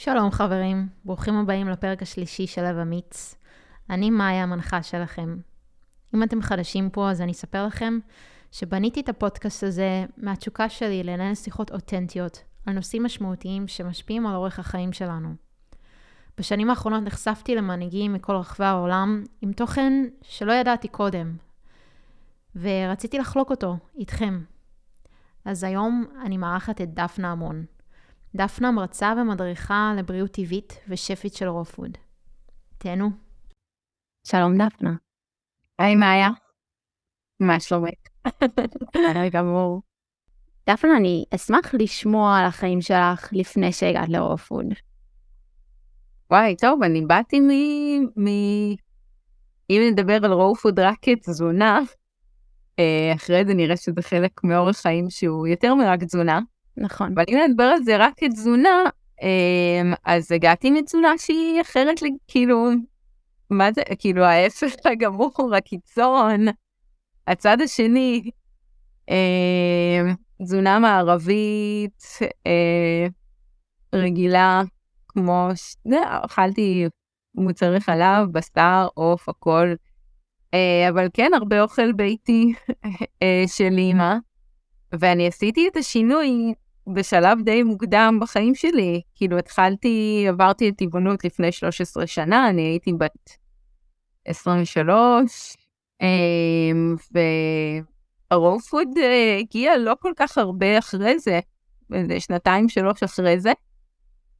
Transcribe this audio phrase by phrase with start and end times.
[0.00, 3.34] שלום חברים, ברוכים הבאים לפרק השלישי של לב אמיץ.
[3.90, 5.36] אני מאיה המנחה שלכם.
[6.14, 7.98] אם אתם חדשים פה, אז אני אספר לכם
[8.52, 14.58] שבניתי את הפודקאסט הזה מהתשוקה שלי לנהל שיחות אותנטיות על נושאים משמעותיים שמשפיעים על אורך
[14.58, 15.34] החיים שלנו.
[16.38, 19.92] בשנים האחרונות נחשפתי למנהיגים מכל רחבי העולם עם תוכן
[20.22, 21.36] שלא ידעתי קודם,
[22.56, 24.42] ורציתי לחלוק אותו איתכם.
[25.44, 27.64] אז היום אני מארחת את דפנה המון.
[28.34, 31.98] דפנה מרצה ומדריכה לבריאות טבעית ושפית של רופוד.
[32.78, 33.10] תהנו.
[34.24, 34.94] שלום דפנה.
[35.78, 36.28] היי מאיה.
[37.40, 37.90] מה שלומך?
[38.82, 39.82] בסדר גמור.
[40.70, 44.66] דפנה, אני אשמח לשמוע על החיים שלך לפני שהגעת לרופוד.
[46.30, 47.50] וואי, טוב, אני באתי מ...
[48.16, 48.26] מ...
[49.70, 51.80] אם נדבר על רופוד רק כתזונה,
[52.78, 56.40] אה, אחרי זה נראה שזה חלק מאורח חיים שהוא יותר מרק תזונה.
[56.80, 57.12] נכון.
[57.14, 58.82] אבל אם נדבר על זה רק כתזונה,
[59.22, 62.70] אמ, אז הגעתי מתזונה שהיא אחרת, כאילו,
[63.50, 66.46] מה זה, כאילו ההפך הגמור, הקיצון,
[67.26, 68.30] הצד השני,
[69.08, 72.02] אמ, תזונה מערבית,
[72.46, 73.06] אה,
[73.94, 74.62] רגילה,
[75.08, 75.48] כמו,
[76.24, 76.88] אכלתי
[77.34, 79.74] מוצרי חלב, בשר, עוף, הכל,
[80.54, 82.52] אה, אבל כן, הרבה אוכל ביתי
[83.22, 84.14] אה, של אימא,
[84.92, 86.54] ואני עשיתי את השינוי
[86.94, 89.00] בשלב די מוקדם בחיים שלי.
[89.14, 93.36] כאילו התחלתי, עברתי את טבעונות לפני 13 שנה, אני הייתי בת
[94.24, 95.56] 23,
[96.02, 96.96] אמ,
[98.30, 98.88] וה raw food
[99.40, 101.40] הגיע לא כל כך הרבה אחרי זה,
[101.92, 103.52] איזה שנתיים שלוש אחרי זה.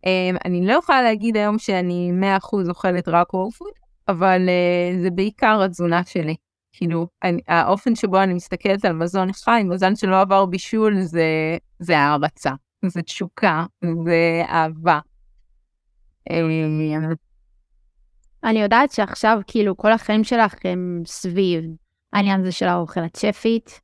[0.06, 3.72] אמ, אני לא יכולה להגיד היום שאני 100% אוכלת רק raw food,
[4.08, 6.34] אבל אה, זה בעיקר התזונה שלי.
[6.78, 11.98] כאילו, אני, האופן שבו אני מסתכלת על מזון חי, מזון שלא עבר בישול, זה, זה
[11.98, 12.50] הערצה,
[12.86, 13.66] זה תשוקה,
[14.04, 14.98] זה אהבה.
[18.44, 21.64] אני יודעת שעכשיו, כאילו, כל החיים שלך הם סביב
[22.12, 23.80] העניין הזה של האוכל הצ'פית.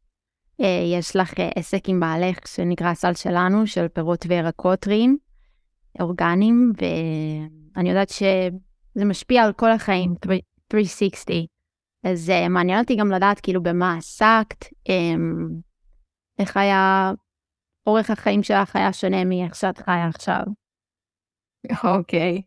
[0.60, 5.16] אה, יש לך אה, עסק עם בעלך שנקרא סל שלנו, של פירות וירקות טריים,
[6.00, 6.72] אורגניים,
[7.76, 10.14] ואני יודעת שזה משפיע על כל החיים,
[10.72, 11.53] 360.
[12.04, 15.52] אז uh, מעניין אותי גם לדעת כאילו במה עסקת, um,
[16.38, 17.12] איך היה,
[17.86, 20.42] אורך החיים שלך היה שונה מאיך שאת חיה עכשיו.
[21.84, 22.42] אוקיי.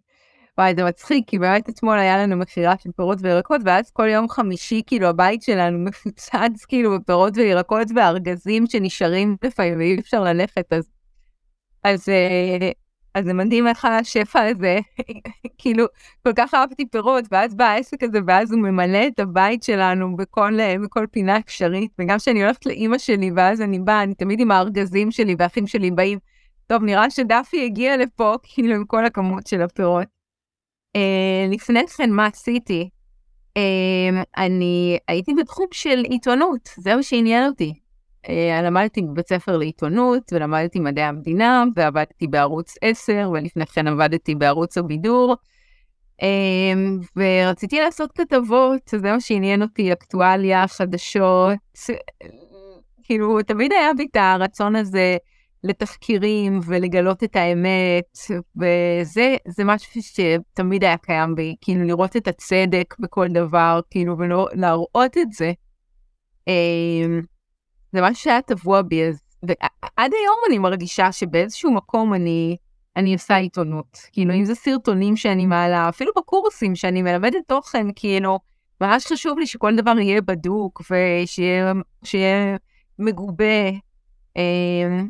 [0.57, 4.29] וואי, זה מצחיק, כי באמת אתמול היה לנו מכירה של פירות וירקות, ואז כל יום
[4.29, 10.89] חמישי, כאילו, הבית שלנו מפוצץ, כאילו, בפירות וירקות וארגזים שנשארים לפעמים, ואי אפשר ללכת, אז...
[11.83, 12.71] אז אה,
[13.17, 14.79] אז זה מדהים איך השפע הזה,
[15.57, 15.85] כאילו,
[16.23, 20.57] כל כך אהבתי פירות, ואז בא העסק הזה, ואז הוא ממלא את הבית שלנו בכל,
[20.83, 25.11] בכל פינה אפשרית, וגם כשאני הולכת לאימא שלי, ואז אני באה, אני תמיד עם הארגזים
[25.11, 26.19] שלי, והאחים שלי באים,
[26.67, 30.07] טוב, נראה שדפי הגיע לפה, כאילו, עם כל הכמות של הפירות.
[30.97, 32.89] Uh, לפני כן, מה עשיתי?
[33.57, 37.73] Uh, אני הייתי בתחום של עיתונות, זה מה שעניין אותי.
[38.29, 44.77] אה, למדתי בבית ספר לעיתונות ולמדתי מדעי המדינה ועבדתי בערוץ 10 ולפני כן עבדתי בערוץ
[44.77, 45.35] הבידור.
[46.21, 51.57] אמ, ורציתי לעשות כתבות, זה מה שעניין אותי, אקטואליה, חדשות.
[53.03, 55.17] כאילו, תמיד היה בי את הרצון הזה
[55.63, 58.17] לתחקירים ולגלות את האמת,
[58.57, 65.31] וזה משהו שתמיד היה קיים בי, כאילו לראות את הצדק בכל דבר, כאילו, ולהראות את
[65.31, 65.51] זה.
[67.93, 72.57] זה משהו שהיה טבוע בי, אז, ועד היום אני מרגישה שבאיזשהו מקום אני,
[72.95, 73.97] אני עושה עיתונות.
[74.11, 78.39] כאילו, אם זה סרטונים שאני מעלה, אפילו בקורסים שאני מלמדת תוכן, כאילו,
[78.81, 82.57] ממש חשוב לי שכל דבר יהיה בדוק ושיהיה
[82.99, 83.69] מגובה.
[84.35, 85.09] אמ,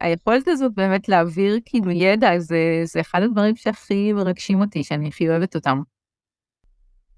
[0.00, 5.28] והיכולת הזאת באמת להעביר כאילו ידע, זה, זה אחד הדברים שהכי מרגשים אותי, שאני הכי
[5.28, 5.82] אוהבת אותם.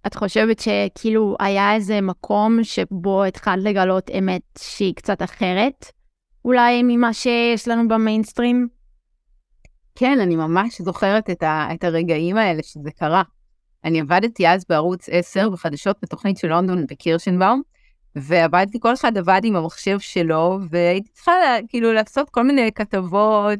[0.06, 5.92] את חושבת שכאילו היה איזה מקום שבו התחלת לגלות אמת שהיא קצת אחרת,
[6.44, 8.68] אולי ממה שיש לנו במיינסטרים?
[9.94, 13.22] כן, אני ממש זוכרת את, ה, את הרגעים האלה שזה קרה.
[13.84, 17.62] אני עבדתי אז בערוץ 10 בחדשות בתוכנית של לונדון בקירשנבאום,
[18.16, 21.32] ועבדתי, כל אחד עבד עם המחשב שלו, והייתי צריכה
[21.68, 23.58] כאילו לעשות כל מיני כתבות.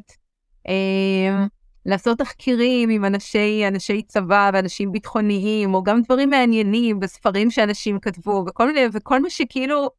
[0.67, 1.45] אה,
[1.85, 8.43] לעשות תחקירים עם אנשי, אנשי צבא ואנשים ביטחוניים, או גם דברים מעניינים בספרים שאנשים כתבו,
[8.47, 9.89] וכל מיני, וכל מה שכאילו,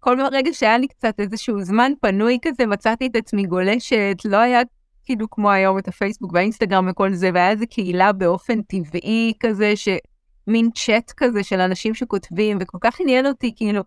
[0.00, 4.60] כל רגע שהיה לי קצת איזשהו זמן פנוי כזה, מצאתי את עצמי גולשת, לא היה
[5.04, 10.70] כאילו כמו היום את הפייסבוק והאינסטגרם וכל זה, והיה איזה קהילה באופן טבעי כזה, שמין
[10.74, 13.82] צ'אט כזה של אנשים שכותבים, וכל כך עניין אותי כאילו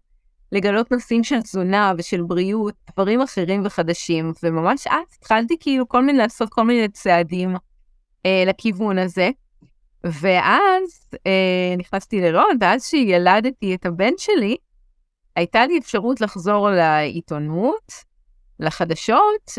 [0.52, 6.18] לגלות נושאים של תזונה ושל בריאות, דברים אחרים וחדשים, וממש אז התחלתי כאילו כל מיני
[6.18, 7.56] לעשות כל מיני צעדים
[8.26, 9.30] אה, לכיוון הזה.
[10.04, 14.58] ואז אה, נכנסתי להיריון, ואז שילדתי את הבן שלי,
[15.36, 17.92] הייתה לי אפשרות לחזור לעיתונות,
[18.60, 19.52] לחדשות,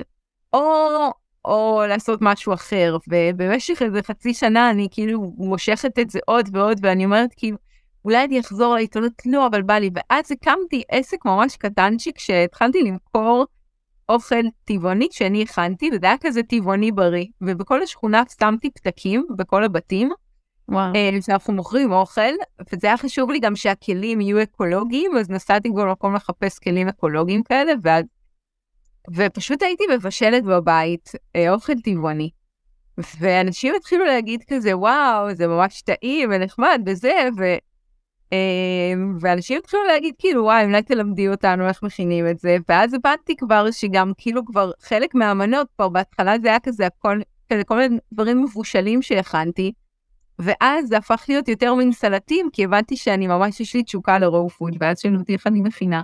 [0.52, 0.88] או,
[1.44, 2.96] או לעשות משהו אחר.
[3.08, 7.56] ובמשך איזה חצי שנה אני כאילו מושכת את זה עוד ועוד, ואני אומרת כאילו,
[8.04, 9.90] אולי אני אחזור לעיתונות, לא, אבל בא לי.
[9.94, 13.46] ואז הקמתי עסק ממש קטנצ'יק שהתחלתי למכור
[14.08, 17.26] אוכל טבעוני שאני הכנתי, וזה היה כזה טבעוני בריא.
[17.40, 20.10] ובכל השכונה שמתי פתקים, בכל הבתים,
[20.68, 20.94] וואו.
[20.94, 22.32] אה, שאנחנו מוכרים אוכל,
[22.72, 27.42] וזה היה חשוב לי גם שהכלים יהיו אקולוגיים, אז נסעתי בכל מקום לחפש כלים אקולוגיים
[27.42, 28.04] כאלה, ואז...
[29.16, 32.30] ופשוט הייתי מבשלת בבית אה, אוכל טבעוני.
[33.20, 37.44] ואנשים התחילו להגיד כזה, וואו, זה ממש טעים ונחמד וזה, ו...
[38.32, 38.38] אה,
[39.20, 43.70] ואנשים התחילו להגיד כאילו, וואי, אולי תלמדי אותנו איך מכינים את זה, ואז הבנתי כבר
[43.70, 47.20] שגם כאילו כבר חלק מהמנות, כבר בהתחלה זה היה כזה הכל,
[47.52, 49.72] כזה כל מיני דברים מבושלים שהכנתי,
[50.38, 54.50] ואז זה הפך להיות יותר מין סלטים, כי הבנתי שאני ממש, יש לי תשוקה לרואו
[54.50, 56.02] פוד, ואז שאלו אותי איך אני מכינה.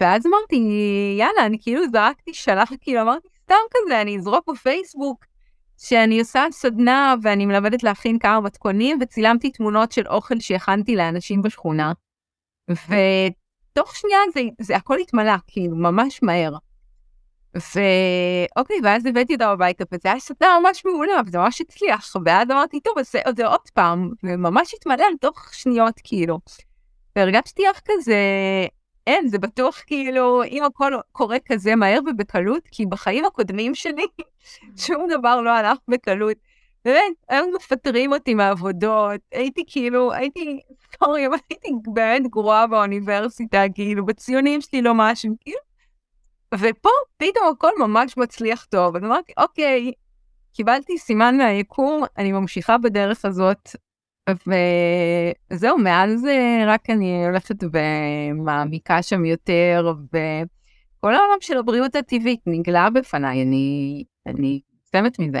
[0.00, 0.56] ואז אמרתי,
[1.18, 5.24] יאללה, אני כאילו זרקתי, שלח, כאילו אמרתי, סתם כזה, אני אזרוק בפייסבוק,
[5.78, 11.92] שאני עושה סדנה ואני מלמדת להכין כמה מתכונים, וצילמתי תמונות של אוכל שהכנתי לאנשים בשכונה.
[12.68, 16.52] ותוך שנייה זה, זה הכל התמלא, כאילו, ממש מהר.
[17.54, 22.80] ואוקיי, ואז הבאתי אותה הביתה, וזה היה סדנה ממש מעולה, וזה ממש הצליח, ואז אמרתי,
[22.80, 26.38] טוב, אז זה, זה עוד פעם, וממש התמלא תוך שניות, כאילו.
[27.16, 28.16] והרגשתי איך כזה,
[29.06, 34.06] אין, זה בטוח כאילו, אם הכל קורה כזה מהר ובקלות, כי בחיים הקודמים שלי,
[34.86, 36.36] שום דבר לא הלך בקלות.
[36.84, 40.60] באמת, היום מפטרים אותי מעבודות, הייתי כאילו, הייתי,
[40.98, 45.58] סורי, אבל הייתי באמת גרועה באוניברסיטה, כאילו, בציונים שלי לא משהו, כאילו.
[46.54, 49.92] ופה פתאום הכל ממש מצליח טוב, אז אמרתי, אוקיי,
[50.52, 53.70] קיבלתי סימן מהיקום, אני ממשיכה בדרך הזאת,
[54.30, 56.26] וזהו, מאז
[56.66, 64.60] רק אני הולכת ומעמיקה שם יותר, וכל העולם של הבריאות הטבעית נגלה בפניי, אני, אני
[64.82, 65.40] מסתמת מזה.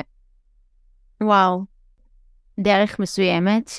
[1.22, 1.64] וואו.
[2.60, 3.70] דרך מסוימת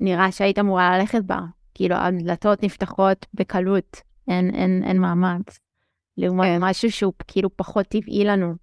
[0.00, 1.38] שנראה שהיית אמורה ללכת בה.
[1.74, 5.58] כאילו, הדלתות נפתחות בקלות, אין, אין, אין מאמץ.
[6.16, 8.54] לעומת משהו שהוא כאילו פחות טבעי לנו.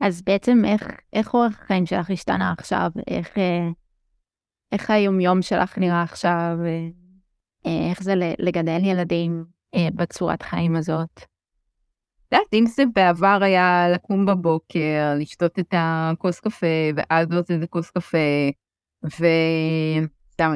[0.00, 2.90] אז בעצם איך, איך אורח החיים שלך השתנה עכשיו?
[3.06, 3.68] איך, אה,
[4.72, 6.58] איך היומיום שלך נראה עכשיו?
[7.66, 9.44] אה, איך זה לגדל ילדים
[9.74, 11.10] אה, בצורת חיים הזאת?
[11.16, 16.66] את יודעת, אם זה בעבר היה לקום בבוקר, לשתות את הכוס קפה,
[16.96, 18.18] ואז לעשות איזה כוס קפה,
[19.04, 20.54] וסתם,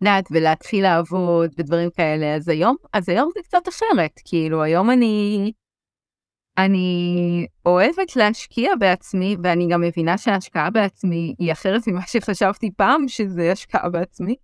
[0.00, 5.52] יודעת, ולהתחיל לעבוד ודברים כאלה, אז היום, אז היום זה קצת אחרת, כאילו היום אני,
[6.58, 13.52] אני אוהבת להשקיע בעצמי, ואני גם מבינה שההשקעה בעצמי היא אחרת ממה שחשבתי פעם שזה
[13.52, 14.34] השקעה בעצמי.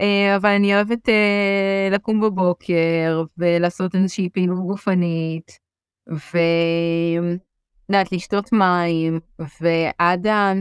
[0.00, 5.58] אה, אבל אני אוהבת אה, לקום בבוקר ולעשות איזושהי פעילות גופנית,
[6.06, 9.20] ויודעת, לשתות מים,
[9.60, 10.52] ועד ה...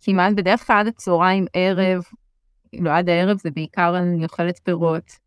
[0.00, 2.02] כמעט בדרך כלל עד הצהריים ערב,
[2.68, 5.25] כאילו עד הערב זה בעיקר אני אוכלת פירות.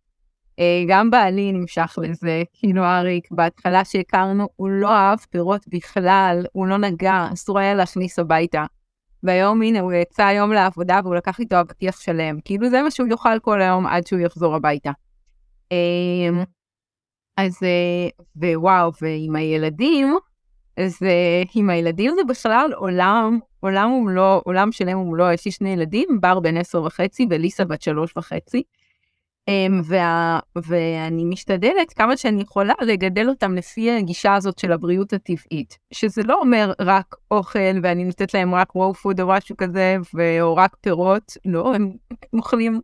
[0.60, 6.68] אה, גם בעלי נמשך לזה, כאילו אריק, בהתחלה שהכרנו, הוא לא אהב פירות בכלל, הוא
[6.68, 8.66] לא נגע, אסור היה להכניס הביתה.
[9.24, 12.40] והיום הנה, הוא יצא היום לעבודה והוא לקח איתו אבטיח שלם.
[12.46, 14.92] כאילו זה מה שהוא יאכל כל היום עד שהוא יחזור הביתה.
[15.72, 16.44] אמ,
[17.38, 20.18] אז, אה, ווואו, ועם הילדים,
[20.78, 25.70] אז אה, עם הילדים זה בכלל עולם, עולם ומלואו, עולם שלם ומלואו, יש לי שני
[25.70, 28.64] ילדים, בר בן עשר וחצי וליסה בת שלוש וחצי.
[29.50, 35.78] אמ, וה, ואני משתדלת כמה שאני יכולה לגדל אותם לפי הגישה הזאת של הבריאות הטבעית,
[35.94, 39.98] שזה לא אומר רק אוכל ואני נותנת להם רק וואו פוד או משהו כזה,
[40.42, 41.92] או רק פירות, לא, הם
[42.34, 42.82] אוכלים,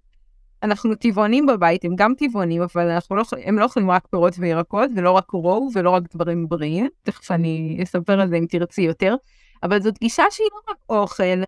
[0.64, 4.90] אנחנו טבעונים בבית, הם גם טבעונים, אבל אנחנו לא, הם לא אוכלים רק פירות וירקות,
[4.96, 9.16] ולא רק רואו ולא רק דברים בריאים, תכף אני אספר על זה אם תרצי יותר,
[9.64, 11.42] אבל זאת גישה שהיא לא רק אוכל,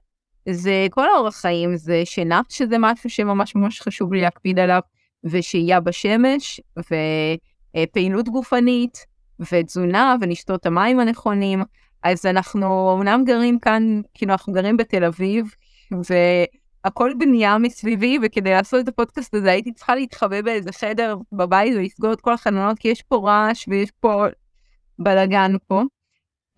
[0.49, 4.81] זה כל האורח חיים, זה שינה, שזה משהו שממש ממש חשוב לי להקפיד עליו.
[5.23, 9.05] ושהייה בשמש, ופעילות גופנית,
[9.51, 11.63] ותזונה, ולשתות המים הנכונים.
[12.03, 15.45] אז אנחנו אמנם גרים כאן, כאילו אנחנו גרים בתל אביב,
[15.91, 22.13] והכל בנייה מסביבי, וכדי לעשות את הפודקאסט הזה הייתי צריכה להתחבא באיזה חדר בבית ולסגור
[22.13, 24.25] את כל החלונות, כי יש פה רעש ויש פה
[24.99, 25.81] בלאגן פה.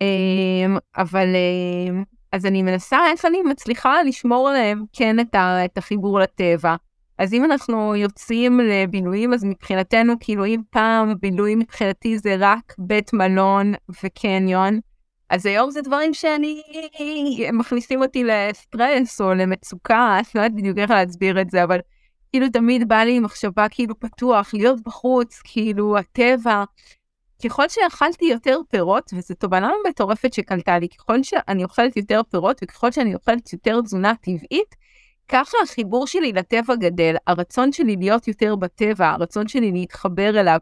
[0.00, 6.76] אמ, אבל אמ, אז אני מנסה איך אני מצליחה לשמור עליהם כן את החיבור לטבע.
[7.20, 13.12] אז אם אנחנו יוצאים לבילויים, אז מבחינתנו, כאילו אם פעם בילויים מבחינתי זה רק בית
[13.12, 13.72] מלון
[14.02, 14.80] וקניון,
[15.30, 16.62] אז היום זה דברים שאני,
[17.52, 21.78] מכניסים אותי לסטרס או למצוקה, אני לא יודעת בדיוק איך להסביר את זה, אבל
[22.30, 26.64] כאילו תמיד בא לי מחשבה כאילו פתוח, להיות בחוץ, כאילו הטבע.
[27.44, 32.92] ככל שאכלתי יותר פירות, וזו תובנה מטורפת שקלטה לי, ככל שאני אוכלת יותר פירות וככל
[32.92, 34.74] שאני אוכלת יותר תזונה טבעית,
[35.30, 40.58] ככה החיבור שלי לטבע גדל, הרצון שלי להיות יותר בטבע, הרצון שלי להתחבר אליו,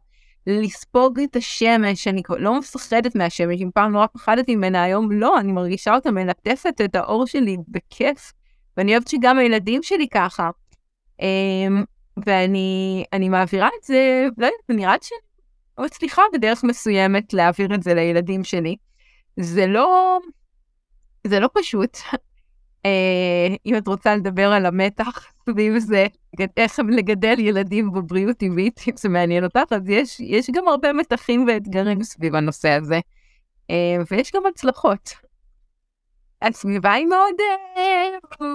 [0.46, 5.52] לספוג את השמש, אני לא מפחדת מהשמש, אם פעם נורא פחדתי ממנה, היום לא, אני
[5.52, 8.32] מרגישה אותה מלטפת את האור שלי בכיף,
[8.76, 10.50] ואני אוהבת שגם הילדים שלי ככה.
[11.20, 11.84] אמ,
[12.26, 17.94] ואני מעבירה את זה, לא יודעת, נראה לי שאני מצליחה בדרך מסוימת להעביר את זה
[17.94, 18.76] לילדים שלי.
[19.36, 20.18] זה לא,
[21.26, 21.98] זה לא פשוט.
[22.88, 26.06] אה, אם את רוצה לדבר על המתח סביב זה,
[26.56, 31.44] איך לגדל ילדים בבריאות טבעית, אם זה מעניין אותך, אז יש, יש גם הרבה מתחים
[31.48, 33.00] ואתגרים סביב הנושא הזה,
[33.70, 35.12] אה, ויש גם הצלחות.
[36.42, 38.46] הסביבה היא מאוד אה,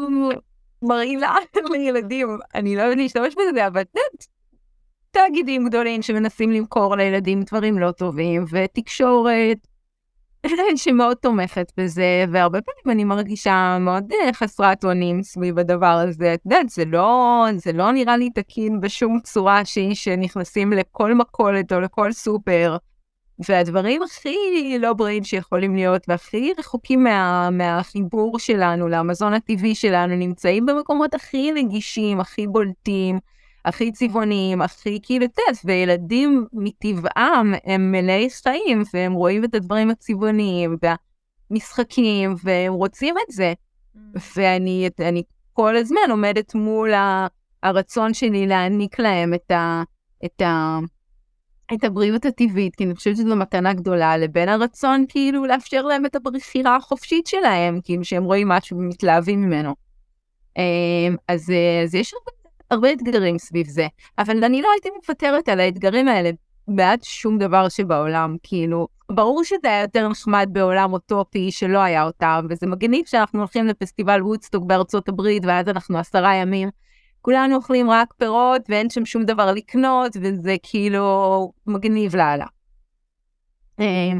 [0.81, 1.35] מרעילה
[1.71, 3.83] לילדים, אני לא יודעת להשתמש בזה, אבל
[5.11, 9.57] תאגידים גדולים שמנסים למכור לילדים דברים לא טובים, ותקשורת
[10.75, 16.33] שמאוד תומכת בזה, והרבה פעמים אני מרגישה מאוד אה, חסרת אונים סביב הדבר הזה.
[16.33, 21.73] את יודעת, זה לא, זה לא נראה לי תקין בשום צורה שהיא שנכנסים לכל מכולת
[21.73, 22.77] או לכל סופר,
[23.49, 24.37] והדברים הכי
[24.79, 31.51] לא בריאים שיכולים להיות, והכי רחוקים מה, מהחיבור שלנו למזון הטבעי שלנו, נמצאים במקומות הכי
[31.51, 33.19] נגישים, הכי בולטים.
[33.65, 40.77] הכי צבעוניים, הכי כאילו, יודע, וילדים מטבעם הם מלאי חיים, והם רואים את הדברים הצבעוניים
[41.51, 43.53] והמשחקים, והם רוצים את זה.
[43.95, 43.99] Mm.
[44.35, 46.91] ואני אני כל הזמן עומדת מול
[47.63, 49.83] הרצון שלי להעניק להם את, ה,
[50.25, 50.79] את, ה,
[51.73, 56.15] את הבריאות הטבעית, כי אני חושבת שזו מתנה גדולה, לבין הרצון כאילו לאפשר להם את
[56.15, 59.75] הבחירה החופשית שלהם, כאילו שהם רואים משהו ומתלהבים ממנו.
[60.57, 61.51] אמ, אז,
[61.83, 62.42] אז יש הרבה
[62.73, 63.87] הרבה אתגרים סביב זה,
[64.17, 66.31] אבל אני לא הייתי מוותרת על האתגרים האלה
[66.67, 72.45] בעד שום דבר שבעולם, כאילו, ברור שזה היה יותר נחמד בעולם אוטופי שלא היה אותם,
[72.49, 76.69] וזה מגניב שאנחנו הולכים לפסטיבל וודסטוק בארצות הברית, ואז אנחנו עשרה ימים,
[77.21, 82.45] כולנו אוכלים רק פירות ואין שם שום דבר לקנות, וזה כאילו מגניב לאללה.
[83.79, 84.19] אמ,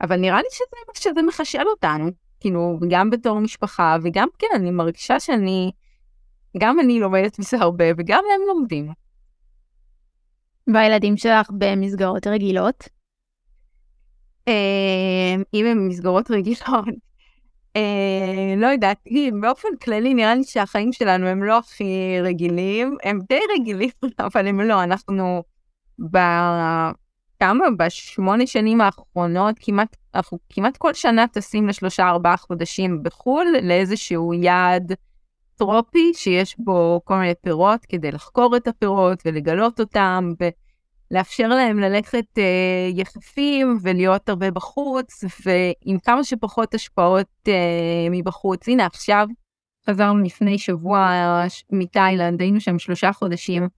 [0.00, 5.20] אבל נראה לי שזה, שזה מחשל אותנו, כאילו, גם בתור משפחה, וגם כן, אני מרגישה
[5.20, 5.70] שאני...
[6.58, 8.92] גם אני לומדת מזה הרבה וגם הם לומדים.
[10.74, 12.88] והילדים שלך במסגרות רגילות?
[14.48, 16.84] אה, אם הם במסגרות רגילות,
[17.76, 19.04] אה, לא יודעת,
[19.40, 24.60] באופן כללי נראה לי שהחיים שלנו הם לא הכי רגילים, הם די רגילים, אבל הם
[24.60, 25.42] לא, אנחנו
[27.40, 34.34] כמה, בשמונה שנים האחרונות, כמעט, אנחנו כמעט כל שנה טסים לשלושה ארבעה חודשים בחו"ל לאיזשהו
[34.34, 34.92] יעד
[35.64, 40.32] טרופי שיש בו כל מיני פירות כדי לחקור את הפירות ולגלות אותם
[41.10, 48.68] ולאפשר להם ללכת אה, יחפים ולהיות הרבה בחוץ ועם כמה שפחות השפעות אה, מבחוץ.
[48.68, 49.26] הנה עכשיו
[49.90, 51.10] חזרנו לפני שבוע
[51.70, 53.68] מתאילנד, היינו שם שלושה חודשים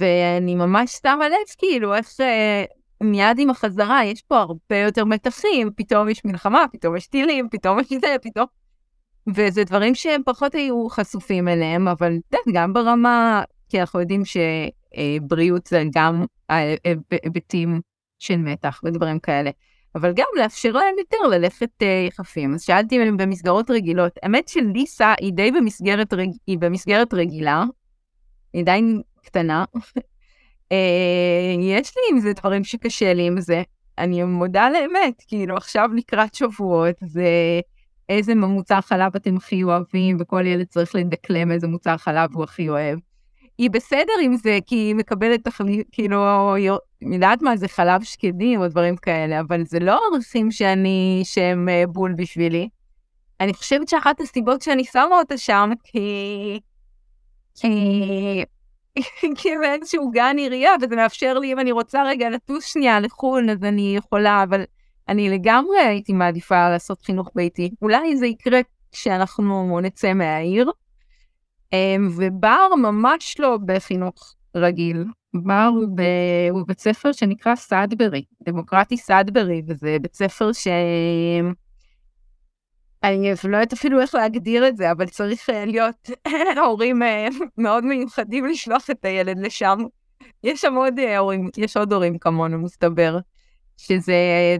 [0.00, 2.64] ואני ממש שמה לב כאילו איך אה,
[3.00, 7.80] מיד עם החזרה יש פה הרבה יותר מתחים, פתאום יש מלחמה, פתאום יש טילים, פתאום
[7.80, 8.46] יש זה, פתאום...
[9.34, 12.12] וזה דברים שהם פחות היו חשופים אליהם, אבל
[12.52, 17.80] גם ברמה, כי אנחנו יודעים שבריאות זה גם היבטים
[18.18, 19.50] של מתח ודברים כאלה.
[19.94, 22.54] אבל גם לאפשר להם יותר ללכת אה, יחפים.
[22.54, 24.12] אז שאלתי אם הם במסגרות רגילות.
[24.22, 26.28] האמת שליסה היא די במסגרת, רג...
[26.46, 27.64] היא במסגרת רגילה,
[28.52, 29.64] היא עדיין קטנה.
[30.72, 33.62] אה, יש לי עם זה דברים שקשה לי עם זה.
[33.98, 37.28] אני מודה לאמת, כאילו עכשיו לקראת שבועות זה...
[38.08, 42.68] איזה מוצר חלב אתם הכי אוהבים, וכל ילד צריך לדקלם איזה מוצר חלב הוא הכי
[42.68, 42.98] אוהב.
[43.58, 46.70] היא בסדר עם זה, כי היא מקבלת תחליט, כאילו, היא
[47.02, 51.86] יודעת מה זה חלב שקדים או דברים כאלה, אבל זה לא ערכים שאני, שהם אה,
[51.86, 52.68] בול בשבילי.
[53.40, 56.60] אני חושבת שאחת הסיבות שאני שמה אותה שם, כי...
[57.60, 58.44] כי...
[59.36, 63.64] כי באיזשהו גן עירייה, וזה מאפשר לי, אם אני רוצה רגע לטוס שנייה לחו"ל, אז
[63.64, 64.64] אני יכולה, אבל
[65.08, 67.70] אני לגמרי הייתי מעדיפה לעשות חינוך ביתי.
[67.82, 68.60] אולי זה יקרה
[68.92, 70.70] כשאנחנו נצא מהעיר.
[71.72, 75.04] אמ, ובר ממש לא בחינוך רגיל.
[75.34, 76.02] בר הוא, ב...
[76.50, 80.68] הוא בית ספר שנקרא סאדברי, דמוקרטי סאדברי, וזה בית ספר ש...
[83.02, 86.10] אני לא יודעת אפילו איך להגדיר את זה, אבל צריך להיות
[86.64, 87.02] הורים
[87.58, 89.78] מאוד מיוחדים לשלוח את הילד לשם.
[90.44, 93.18] יש שם עוד הורים, יש עוד הורים כמונו, מסתבר,
[93.78, 94.16] שזה,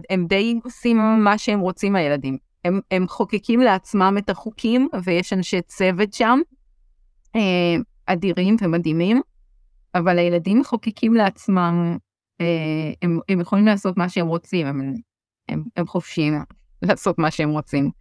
[0.09, 2.37] הם די עושים מה שהם רוצים הילדים.
[2.65, 6.39] הם, הם חוקקים לעצמם את החוקים, ויש אנשי צוות שם,
[7.35, 9.21] אה, אדירים ומדהימים,
[9.95, 11.97] אבל הילדים מחוקקים לעצמם,
[12.41, 12.45] אה,
[13.01, 14.93] הם, הם יכולים לעשות מה שהם רוצים, הם,
[15.49, 16.33] הם, הם חופשיים
[16.81, 17.91] לעשות מה שהם רוצים.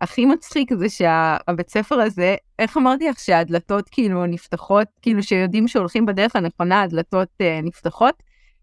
[0.00, 6.06] הכי מצחיק זה שהבית ספר הזה, איך אמרתי לך שהדלתות כאילו נפתחות, כאילו שיודעים שהולכים
[6.06, 8.22] בדרך הנכונה, הדלתות אה, נפתחות?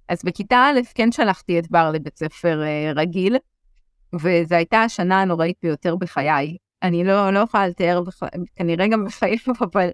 [0.09, 3.37] אז בכיתה א' כן שלחתי את בר לבית ספר אה, רגיל,
[4.13, 6.57] וזו הייתה השנה הנוראית ביותר בחיי.
[6.83, 8.03] אני לא, לא יכולה לתאר,
[8.55, 9.37] כנראה גם בחיים,
[9.73, 9.89] אבל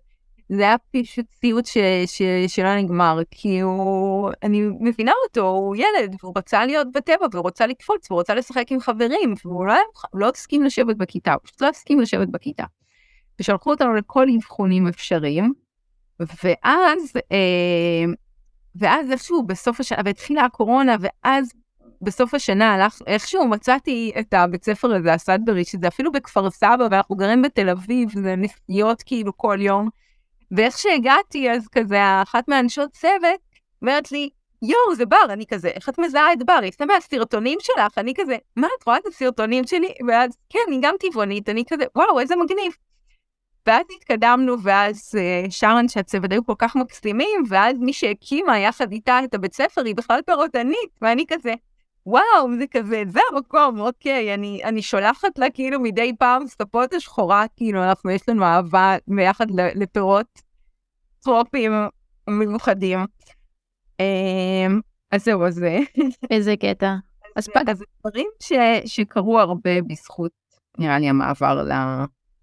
[0.50, 6.16] זה היה פשוט סיוט ש, ש, שלא נגמר, כי הוא, אני מבינה אותו, הוא ילד,
[6.22, 9.74] והוא רצה להיות בטבע, והוא רוצה לקפוץ, והוא רוצה לשחק עם חברים, והוא לא,
[10.14, 12.64] לא הסכים לשבת בכיתה, הוא פשוט לא הסכים לשבת בכיתה.
[13.40, 15.54] ושלחו אותנו לכל אבחונים אפשריים,
[16.20, 18.06] ואז, אה,
[18.76, 21.52] ואז איכשהו בסוף השנה, והתחילה הקורונה, ואז
[22.02, 27.16] בסוף השנה הלך, איכשהו מצאתי את הבית ספר הזה, הסדברי, שזה אפילו בכפר סבא, ואנחנו
[27.16, 29.90] גרים בתל אביב, זה נסיעות כאילו כל יום.
[30.52, 33.40] ואיך שהגעתי, אז כזה, אחת מהאנשות צוות
[33.82, 34.30] אומרת לי,
[34.62, 36.60] יואו, זה בר, אני כזה, איך את מזהה את בר?
[36.64, 39.94] יש לה מהסרטונים שלך, אני כזה, מה, את רואה את הסרטונים שלי?
[40.08, 42.74] ואז, כן, אני גם טבעונית, אני כזה, וואו, איזה מגניב.
[43.66, 48.92] ואז התקדמנו, ואז uh, שאר אנשי הצוות היו כל כך מקסימים, ואז מי שהקימה יחד
[48.92, 51.54] איתה את הבית ספר היא בכלל פירוטנית, ואני כזה,
[52.06, 57.46] וואו, זה כזה, זה המקום, אוקיי, אני, אני שולחת לה כאילו מדי פעם סטפות השחורה,
[57.56, 60.42] כאילו, אנחנו, יש לנו אהבה ביחד לפירות
[61.24, 61.72] טרופיים
[62.30, 63.00] מיוחדים.
[64.00, 64.80] אמ,
[65.12, 65.66] אז זהו, אז...
[66.32, 66.96] איזה קטע.
[67.36, 68.54] אז, אז דברים ש,
[68.86, 70.32] שקרו הרבה בזכות,
[70.78, 71.64] נראה לי, המעבר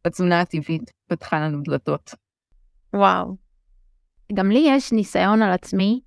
[0.07, 2.15] לתזונה הטבעית, פתחה לנו דלתות.
[2.95, 3.37] וואו.
[4.33, 6.01] גם לי יש ניסיון על עצמי,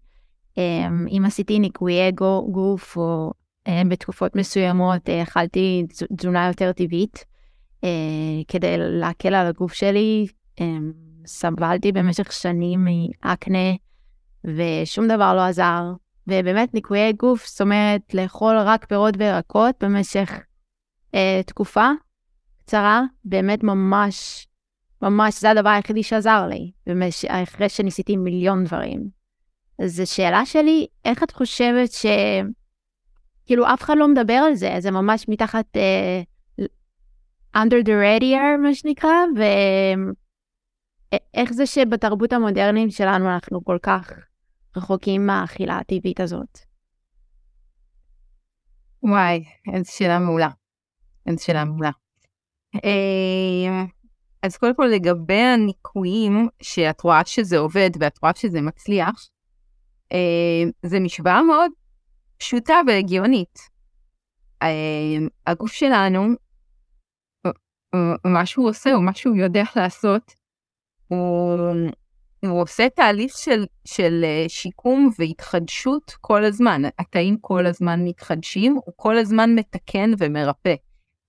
[0.57, 3.31] אמ, אם עשיתי ניקוי אגו גוף או
[3.67, 5.85] אה, בתקופות מסוימות אה, אכלתי
[6.17, 7.25] תזונה יותר טבעית
[7.83, 7.89] אה,
[8.47, 10.27] כדי להקל על הגוף שלי.
[11.25, 12.87] סבלתי במשך שנים
[13.23, 13.71] מאקנה
[14.43, 15.93] ושום דבר לא עזר.
[16.27, 20.31] ובאמת ניקויי גוף, זאת אומרת לאכול רק פירות וירקות במשך
[21.15, 21.89] אה, תקופה
[22.71, 24.47] קצרה, באמת ממש,
[25.01, 27.25] ממש זה הדבר היחידי שעזר לי, במש...
[27.25, 29.09] אחרי שניסיתי מיליון דברים.
[29.83, 32.05] אז השאלה שלי, איך את חושבת ש...
[33.45, 36.61] כאילו אף אחד לא מדבר על זה, זה ממש מתחת uh,
[37.57, 39.15] under the radar מה שנקרא,
[41.35, 44.11] ואיך זה שבתרבות המודרנית שלנו אנחנו כל כך
[44.77, 46.59] רחוקים מהאכילה הטבעית הזאת.
[49.03, 50.49] וואי, איזו שאלה מעולה.
[51.27, 51.91] איזו שאלה מעולה.
[52.75, 53.85] אה,
[54.43, 59.29] אז קודם כל לגבי הניקויים, שאת רואה שזה עובד ואת רואה שזה מצליח,
[60.11, 61.71] אה, זה משוואה מאוד
[62.37, 63.59] פשוטה והגיונית.
[64.63, 66.27] אמ, הגוף שלנו,
[68.25, 70.33] מה שהוא עושה, או מה שהוא יודע לעשות,
[71.07, 71.57] הוא,
[72.45, 76.81] הוא עושה תהליך של, של אה, שיקום והתחדשות כל הזמן.
[76.99, 80.75] התאים כל הזמן מתחדשים, הוא כל הזמן מתקן ומרפא.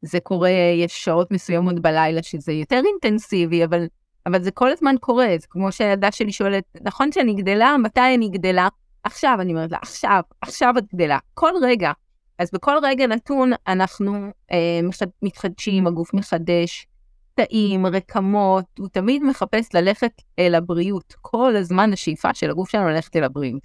[0.02, 3.86] זה קורה, יש שעות מסוימות בלילה שזה יותר אינטנסיבי, אבל,
[4.26, 5.34] אבל זה כל הזמן קורה.
[5.40, 7.76] זה כמו שהילדה שלי שואלת, נכון שאני גדלה?
[7.78, 8.68] מתי אני גדלה?
[9.04, 11.92] עכשיו, אני אומרת לה, עכשיו, עכשיו את גדלה, כל רגע.
[12.38, 14.80] אז בכל רגע נתון אנחנו אה,
[15.22, 16.86] מתחדשים, הגוף מחדש,
[17.34, 21.14] תאים, רקמות, הוא תמיד מחפש ללכת אל הבריאות.
[21.20, 23.62] כל הזמן השאיפה של הגוף שלנו ללכת אל הבריאות.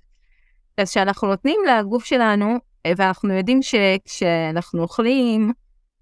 [0.78, 5.52] אז כשאנחנו נותנים לגוף שלנו, אה, ואנחנו יודעים שכשאנחנו אוכלים,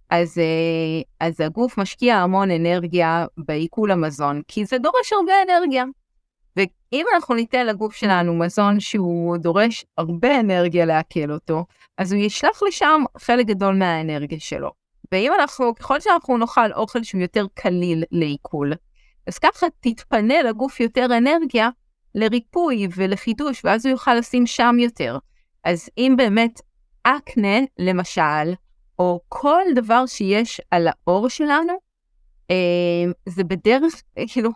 [0.10, 5.84] אז, אה, אז הגוף משקיע המון אנרגיה בעיכול המזון, כי זה דורש הרבה אנרגיה.
[6.56, 11.66] ואם אנחנו ניתן לגוף שלנו מזון שהוא דורש הרבה אנרגיה לעכל אותו,
[11.98, 14.72] אז הוא ישלח לשם חלק גדול מהאנרגיה שלו.
[15.12, 18.74] ואם אנחנו, ככל שאנחנו נאכל אוכל שהוא יותר קליל לעיכול,
[19.28, 21.70] אז ככה תתפנה לגוף יותר אנרגיה
[22.16, 25.18] לריפוי ולחידוש, ואז הוא יוכל לשים שם יותר.
[25.64, 26.62] אז אם באמת
[27.04, 28.54] אקנה, למשל,
[29.00, 31.74] או כל דבר שיש על האור שלנו,
[32.52, 32.56] אה,
[33.26, 34.50] זה בדרך, כאילו,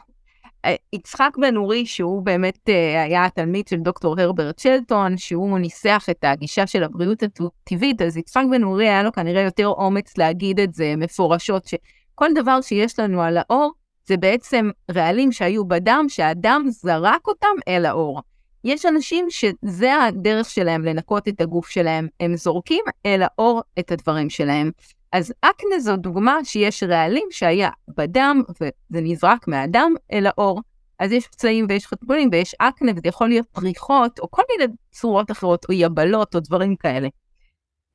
[0.65, 6.05] אה, יצחק בן אורי, שהוא באמת אה, היה התלמיד של דוקטור הרברט שלטון, שהוא ניסח
[6.11, 10.59] את הגישה של הבריאות הטבעית, אז יצחק בן אורי היה לו כנראה יותר אומץ להגיד
[10.59, 13.71] את זה מפורשות, שכל דבר שיש לנו על האור,
[14.07, 18.21] זה בעצם רעלים שהיו בדם, שהדם זרק אותם אל האור.
[18.63, 24.29] יש אנשים שזה הדרך שלהם לנקות את הגוף שלהם, הם זורקים אל האור את הדברים
[24.29, 24.71] שלהם.
[25.11, 30.61] אז אקנה זו דוגמה שיש רעלים שהיה בדם, וזה נזרק מהדם אל האור.
[30.99, 35.31] אז יש פצעים ויש חתולים ויש אקנה, וזה יכול להיות פריחות, או כל מיני צורות
[35.31, 37.07] אחרות, או יבלות, או דברים כאלה.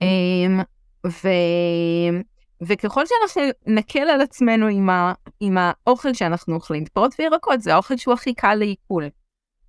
[0.03, 0.61] אמ,
[1.07, 1.29] ו...
[2.63, 5.13] וככל שאנחנו נקל על עצמנו עם, ה...
[5.41, 9.09] עם האוכל שאנחנו אוכלים, פירות וירקות זה האוכל שהוא הכי קל לעיכול.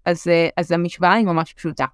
[0.05, 1.85] אז, אז המשוואה היא ממש פשוטה.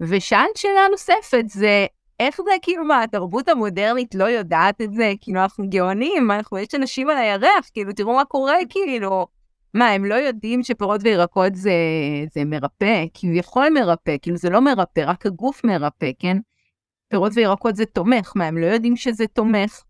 [0.00, 1.86] ושאלת שאלה נוספת זה,
[2.20, 5.12] איך זה כאילו מה, התרבות המודרנית לא יודעת את זה?
[5.20, 9.26] כאילו אנחנו גאונים, אנחנו, יש אנשים על הירח, כאילו תראו מה קורה, כאילו.
[9.74, 11.72] מה, הם לא יודעים שפירות וירקות זה,
[12.34, 13.04] זה מרפא?
[13.14, 16.36] כביכול מרפא, כאילו זה לא מרפא, רק הגוף מרפא, כן?
[17.08, 19.82] פירות וירקות זה תומך, מה, הם לא יודעים שזה תומך?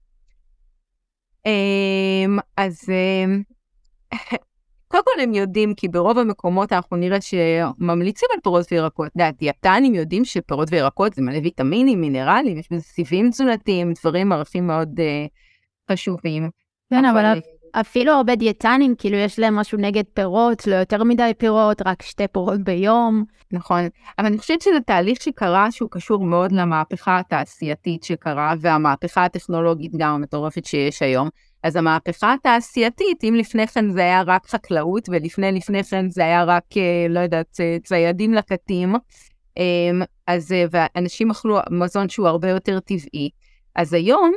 [1.46, 3.42] אמ, אז אמ,
[4.88, 9.08] קודם כל הם יודעים, כי ברוב המקומות אנחנו נראה שממליצים על פירות וירקות.
[9.38, 15.00] דיאטנים יודעים שפירות וירקות זה מלא ויטמינים, מינרלים, יש בזה סיבים תזונתיים, דברים, ערכים מאוד
[15.00, 16.50] uh, חשובים.
[16.90, 17.40] כן, אבל, אבל
[17.72, 22.28] אפילו הרבה דיאטנים, כאילו יש להם משהו נגד פירות, לא יותר מדי פירות, רק שתי
[22.28, 23.24] פירות ביום.
[23.52, 23.80] נכון,
[24.18, 30.14] אבל אני חושבת שזה תהליך שקרה שהוא קשור מאוד למהפכה התעשייתית שקרה, והמהפכה הטכנולוגית גם
[30.14, 31.28] המטורפת שיש היום.
[31.62, 36.44] אז המהפכה התעשייתית, אם לפני כן זה היה רק חקלאות, ולפני לפני כן זה היה
[36.44, 38.94] רק, אה, לא יודעת, אה, ציידים לקטים,
[39.56, 43.30] אמ, אז, אה, ואנשים אכלו מזון שהוא הרבה יותר טבעי.
[43.74, 44.32] אז היום,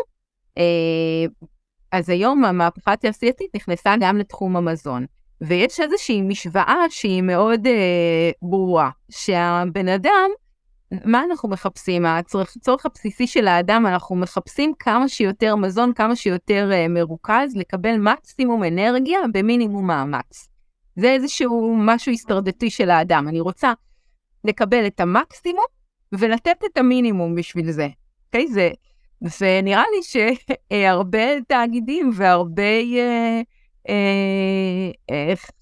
[1.92, 5.06] אז היום המהפכה התעשייתית נכנסה גם לתחום המזון.
[5.42, 10.30] ויש איזושהי משוואה שהיא מאוד אה, ברורה, שהבן אדם
[11.06, 12.06] מה אנחנו מחפשים?
[12.06, 18.64] הצורך הבסיסי של האדם, אנחנו מחפשים כמה שיותר מזון, כמה שיותר uh, מרוכז, לקבל מקסימום
[18.64, 20.48] אנרגיה במינימום מאמץ.
[20.96, 23.28] זה איזשהו משהו הסתרדתי של האדם.
[23.28, 23.74] אני רוצה
[24.44, 25.66] לקבל את המקסימום
[26.12, 27.88] ולתת את המינימום בשביל זה.
[28.28, 28.46] אוקיי?
[28.46, 28.52] Okay?
[28.52, 28.72] זה,
[29.42, 30.26] ונראה לי
[30.72, 32.64] שהרבה תאגידים והרבה
[33.88, 33.92] uh,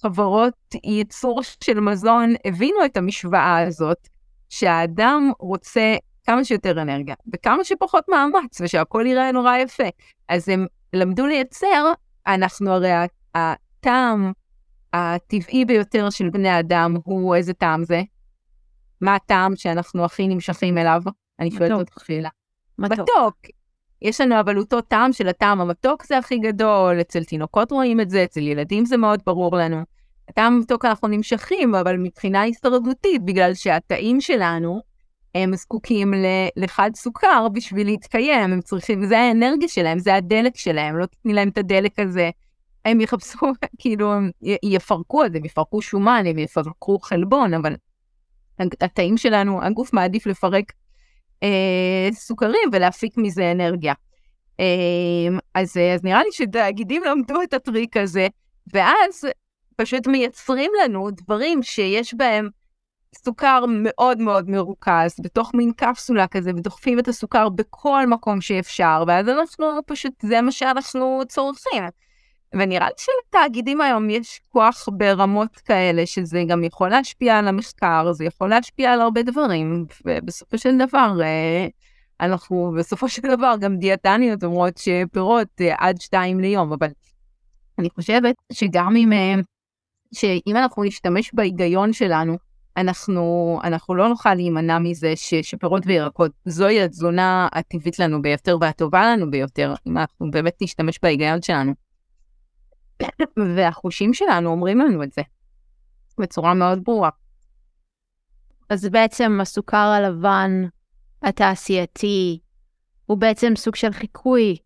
[0.01, 4.07] חברות ייצור של מזון הבינו את המשוואה הזאת.
[4.49, 9.83] שהאדם רוצה כמה שיותר אנרגיה וכמה שפחות מאמץ ושהכול ייראה נורא יפה.
[10.29, 11.91] אז הם למדו לייצר,
[12.27, 12.91] אנחנו הרי
[13.35, 14.31] הטעם
[14.93, 18.01] הטבעי ביותר של בני אדם הוא איזה טעם זה?
[19.01, 21.01] מה הטעם שאנחנו הכי נמשכים אליו?
[21.39, 22.29] אני שואלת אותך שאלה.
[22.79, 22.99] מתוק.
[22.99, 23.35] מתוק.
[24.01, 28.09] יש לנו אבל אותו טעם של הטעם המתוק זה הכי גדול, אצל תינוקות רואים את
[28.09, 29.83] זה, אצל ילדים זה מאוד ברור לנו.
[30.29, 34.81] הטעם המתוק אנחנו נמשכים, אבל מבחינה הישרדותית, בגלל שהתאים שלנו,
[35.35, 36.13] הם זקוקים
[36.55, 41.49] לחד סוכר בשביל להתקיים, הם צריכים, זה האנרגיה שלהם, זה הדלק שלהם, לא תתני להם
[41.49, 42.29] את הדלק הזה.
[42.85, 43.37] הם יחפשו,
[43.79, 44.29] כאילו, הם
[44.63, 47.75] יפרקו את זה, הם יפרקו שומן, הם יפרקו חלבון, אבל
[48.59, 50.73] התאים שלנו, הגוף מעדיף לפרק
[51.43, 53.93] אה, סוכרים ולהפיק מזה אנרגיה.
[54.59, 54.65] אה,
[55.55, 58.27] אז, אז נראה לי שתאגידים למדו את הטריק הזה,
[58.73, 59.25] ואז
[59.79, 62.49] פשוט מייצרים לנו דברים שיש בהם
[63.15, 69.29] סוכר מאוד מאוד מרוכז, בתוך מין קפסולה כזה, ודוחפים את הסוכר בכל מקום שאפשר, ואז
[69.29, 71.83] אנחנו פשוט, זה מה שאנחנו צורכים.
[72.53, 78.25] ונראה לי שלתאגידים היום יש כוח ברמות כאלה, שזה גם יכול להשפיע על המחקר, זה
[78.25, 81.67] יכול להשפיע על הרבה דברים, ובסופו של דבר, אה,
[82.21, 86.89] אנחנו בסופו של דבר גם דיאטניות אומרות שפירות אה, עד שתיים ליום, אבל
[87.79, 89.35] אני חושבת שגם אם אה,
[90.13, 92.37] שאם אנחנו נשתמש בהיגיון שלנו,
[92.77, 99.03] אנחנו, אנחנו לא נוכל להימנע מזה ש, שפירות וירקות זוהי התזונה הטבעית לנו ביותר והטובה
[99.05, 101.73] לנו ביותר, אם אנחנו באמת נשתמש בהיגיון שלנו.
[103.55, 105.21] והחושים שלנו אומרים לנו את זה
[106.19, 107.09] בצורה מאוד ברורה.
[108.69, 110.51] אז בעצם הסוכר הלבן
[111.21, 112.39] התעשייתי
[113.05, 114.57] הוא בעצם סוג של חיקוי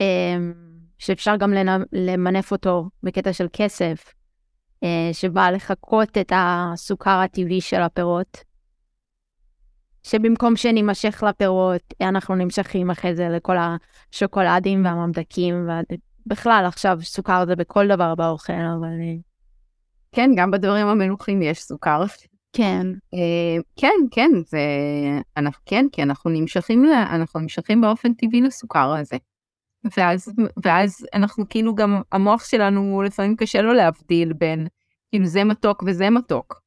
[0.00, 0.52] אמ,
[0.98, 1.52] שאפשר גם
[1.92, 4.14] למנף אותו בקטע של כסף.
[4.84, 8.44] אה, שבא לחקות את הסוכר הטבעי של הפירות.
[10.02, 15.68] שבמקום שנימשך לפירות, אנחנו נמשכים אחרי זה לכל השוקולדים והממתקים,
[16.26, 19.00] ובכלל עכשיו סוכר זה בכל דבר באוכל, אבל...
[19.00, 19.14] אה,
[20.12, 22.04] כן, גם בדברים המלוכים יש סוכר.
[22.52, 22.86] כן.
[23.14, 24.60] אה, כן, כן, זה...
[25.36, 29.16] אנחנו, כן, כי אנחנו נמשכים, אנחנו נמשכים באופן טבעי לסוכר הזה.
[29.96, 30.32] ואז,
[30.64, 34.66] ואז אנחנו כאילו גם, המוח שלנו לפעמים קשה לו להבדיל בין
[35.14, 36.60] אם זה מתוק וזה מתוק.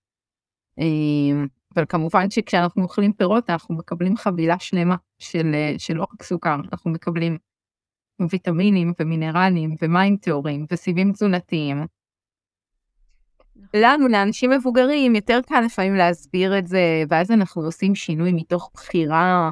[0.77, 6.55] אמ, אבל כמובן שכשאנחנו אוכלים פירות אנחנו מקבלים חבילה שלמה של, של לא רק סוכר,
[6.71, 7.37] אנחנו מקבלים
[8.29, 11.85] ויטמינים ומינרלים ומים טהורים וסיבים תזונתיים.
[13.73, 19.49] לנו, לאנשים מבוגרים, יותר קל לפעמים להסביר את זה, ואז אנחנו עושים שינוי מתוך בחירה.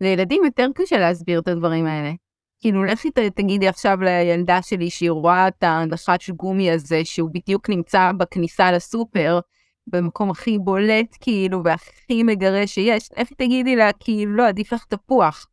[0.00, 2.12] לילדים יותר קשה להסביר את הדברים האלה.
[2.60, 8.12] כאילו, לכי תגידי עכשיו לילדה שלי שהיא רואה את הנחש גומי הזה, שהוא בדיוק נמצא
[8.16, 9.40] בכניסה לסופר,
[9.86, 15.46] במקום הכי בולט, כאילו, והכי מגרה שיש, לכי תגידי לה, כאילו, לא, עדיף לך תפוח.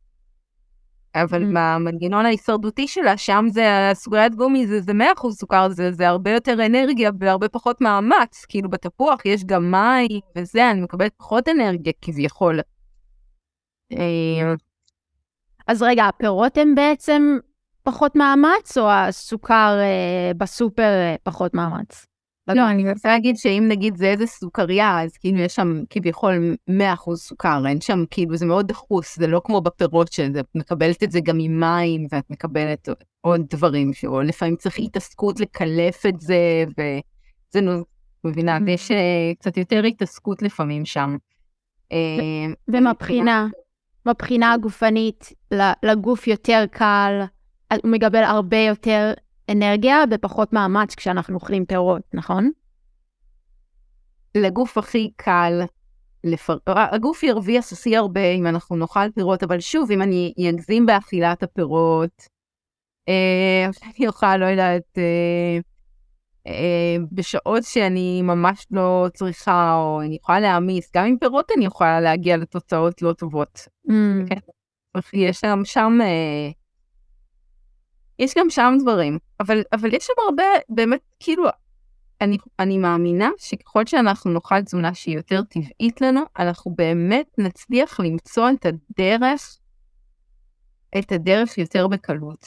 [1.14, 1.46] אבל mm.
[1.46, 6.66] במנגנון ההישרדותי שלה, שם זה הסוגריית גומי, זה, זה 100% סוכר, זה, זה הרבה יותר
[6.66, 8.44] אנרגיה והרבה פחות מאמץ.
[8.48, 12.60] כאילו בתפוח יש גם מים וזה, אני מקבלת פחות אנרגיה כביכול.
[13.92, 14.54] אה,
[15.66, 17.38] אז רגע, הפירות הם בעצם
[17.82, 22.06] פחות מאמץ, או הסוכר אה, בסופר אה, פחות מאמץ?
[22.48, 27.14] לא, אני רוצה להגיד שאם נגיד זה איזה סוכריה, אז כאילו יש שם כביכול 100%
[27.14, 31.20] סוכר, אין שם, כאילו זה מאוד דחוס, זה לא כמו בפירות שאת מקבלת את זה
[31.20, 32.88] גם עם מים, ואת מקבלת
[33.20, 37.84] עוד דברים, או לפעמים צריך התעסקות לקלף את זה, וזה נו,
[38.24, 39.38] מבינה, ויש mm-hmm.
[39.38, 41.16] קצת יותר התעסקות לפעמים שם.
[42.68, 43.46] ומבחינה,
[44.06, 45.32] מבחינה הגופנית,
[45.82, 47.22] לגוף יותר קל,
[47.82, 49.12] הוא מקבל הרבה יותר
[49.50, 52.50] אנרגיה ופחות מאמץ כשאנחנו אוכלים פירות, נכון?
[54.34, 55.62] לגוף הכי קל,
[56.24, 56.56] לפר...
[56.66, 62.28] הגוף ירוויח הכי הרבה אם אנחנו נאכל פירות, אבל שוב, אם אני אגזים באכילת הפירות,
[63.08, 65.58] אה, אני אוכל, לא יודעת, אה, אה,
[67.12, 72.36] בשעות שאני ממש לא צריכה, או אני יכולה להעמיס, גם עם פירות אני יכולה להגיע
[72.36, 73.68] לתוצאות לא טובות.
[73.88, 73.92] Mm.
[74.28, 74.38] כן.
[75.12, 76.50] יש שם שם אה,
[78.18, 81.44] יש גם שם דברים, אבל, אבל יש שם הרבה, באמת, כאילו,
[82.20, 88.50] אני, אני מאמינה שככל שאנחנו נאכל תזונה שהיא יותר טבעית לנו, אנחנו באמת נצליח למצוא
[88.50, 89.58] את הדרך,
[90.98, 92.46] את הדרך יותר בקלות.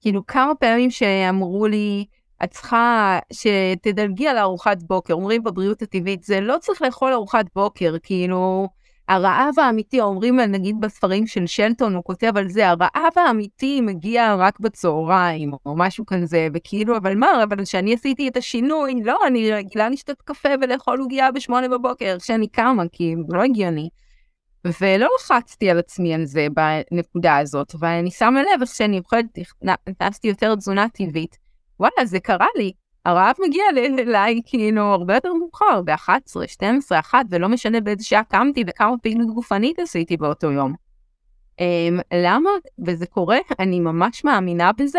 [0.00, 2.04] כאילו, כמה פעמים שאמרו לי,
[2.44, 7.94] את צריכה שתדלגי על ארוחת בוקר, אומרים בבריאות הטבעית, זה לא צריך לאכול ארוחת בוקר,
[8.02, 8.68] כאילו,
[9.08, 14.60] הרעב האמיתי, אומרים נגיד בספרים של שלטון, הוא כותב על זה, הרעב האמיתי מגיע רק
[14.60, 19.88] בצהריים, או משהו כזה, וכאילו, אבל מה, אבל כשאני עשיתי את השינוי, לא, אני רגילה
[19.88, 23.88] לשתות קפה ולאכול עוגיה בשמונה בבוקר, כשאני קמה, כי זה לא הגיוני.
[24.80, 29.24] ולא לחצתי על עצמי על זה בנקודה הזאת, ואני שמה לב איך שאני אוכלת,
[29.88, 31.38] נכנסתי יותר תזונה טבעית,
[31.80, 32.72] וואלה, זה קרה לי.
[33.04, 33.64] הרעב מגיע
[33.98, 39.34] אליי כאילו הרבה יותר מאוחר, ב-11, 12, 1, ולא משנה באיזה שעה קמתי וכמה פעילות
[39.34, 40.74] גופנית עשיתי באותו יום.
[41.60, 42.50] Um, למה?
[42.86, 44.98] וזה קורה, אני ממש מאמינה בזה,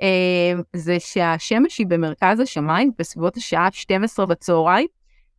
[0.00, 4.86] um, זה שהשמש היא במרכז השמיים בסביבות השעה 12 בצהריים,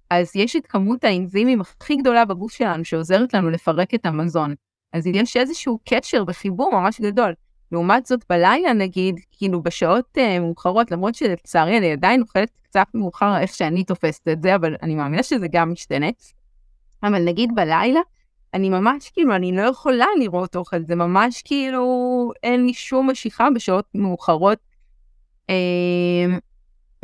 [0.10, 4.56] אז יש את כמות האנזימים הכי גדולה בגוף שלנו שעוזרת לנו לפרק את המזון.
[4.94, 7.34] אז יש איזשהו קשר וחיבור ממש גדול.
[7.72, 13.38] לעומת זאת בלילה נגיד, כאילו בשעות uh, מאוחרות, למרות שלצערי אני עדיין אוכלת קצת מאוחר
[13.38, 16.08] איך שאני תופסת את זה, אבל אני מאמינה שזה גם משתנה.
[17.04, 18.00] אבל נגיד בלילה,
[18.54, 23.48] אני ממש כאילו, אני לא יכולה לראות אוכל, זה ממש כאילו, אין לי שום משיכה
[23.56, 24.58] בשעות מאוחרות.
[25.52, 25.52] Uh,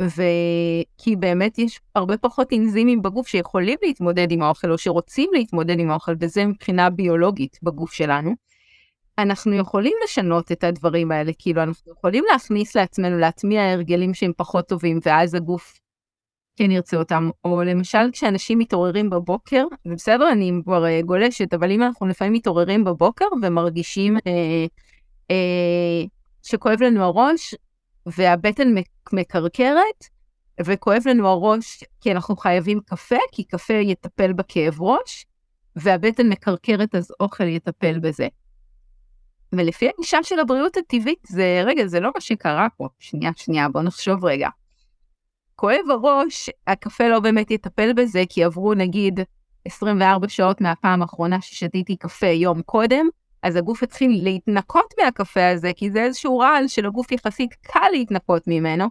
[0.00, 5.90] וכי באמת יש הרבה פחות אנזימים בגוף שיכולים להתמודד עם האוכל או שרוצים להתמודד עם
[5.90, 8.34] האוכל, וזה מבחינה ביולוגית בגוף שלנו.
[9.18, 14.68] אנחנו יכולים לשנות את הדברים האלה, כאילו אנחנו יכולים להכניס לעצמנו, להטמיע הרגלים שהם פחות
[14.68, 15.80] טובים, ואז הגוף
[16.56, 17.30] כן ירצה אותם.
[17.44, 22.32] או למשל כשאנשים מתעוררים בבוקר, זה בסדר, אני כבר uh, גולשת, אבל אם אנחנו לפעמים
[22.32, 24.66] מתעוררים בבוקר ומרגישים אה,
[25.30, 26.04] אה,
[26.42, 27.54] שכואב לנו הראש,
[28.06, 28.74] והבטן
[29.12, 30.04] מקרקרת,
[30.64, 35.26] וכואב לנו הראש כי אנחנו חייבים קפה, כי קפה יטפל בכאב ראש,
[35.76, 38.28] והבטן מקרקרת אז אוכל יטפל בזה.
[39.58, 42.88] ולפי הגישה של הבריאות הטבעית, זה, רגע, זה לא מה שקרה פה.
[42.98, 44.48] שנייה, שנייה, בוא נחשוב רגע.
[45.56, 49.20] כואב הראש, הקפה לא באמת יטפל בזה, כי עברו נגיד
[49.64, 53.06] 24 שעות מהפעם האחרונה ששתיתי קפה יום קודם,
[53.42, 58.84] אז הגוף התחיל להתנקות מהקפה הזה, כי זה איזשהו רעל שלגוף יחסית קל להתנקות ממנו,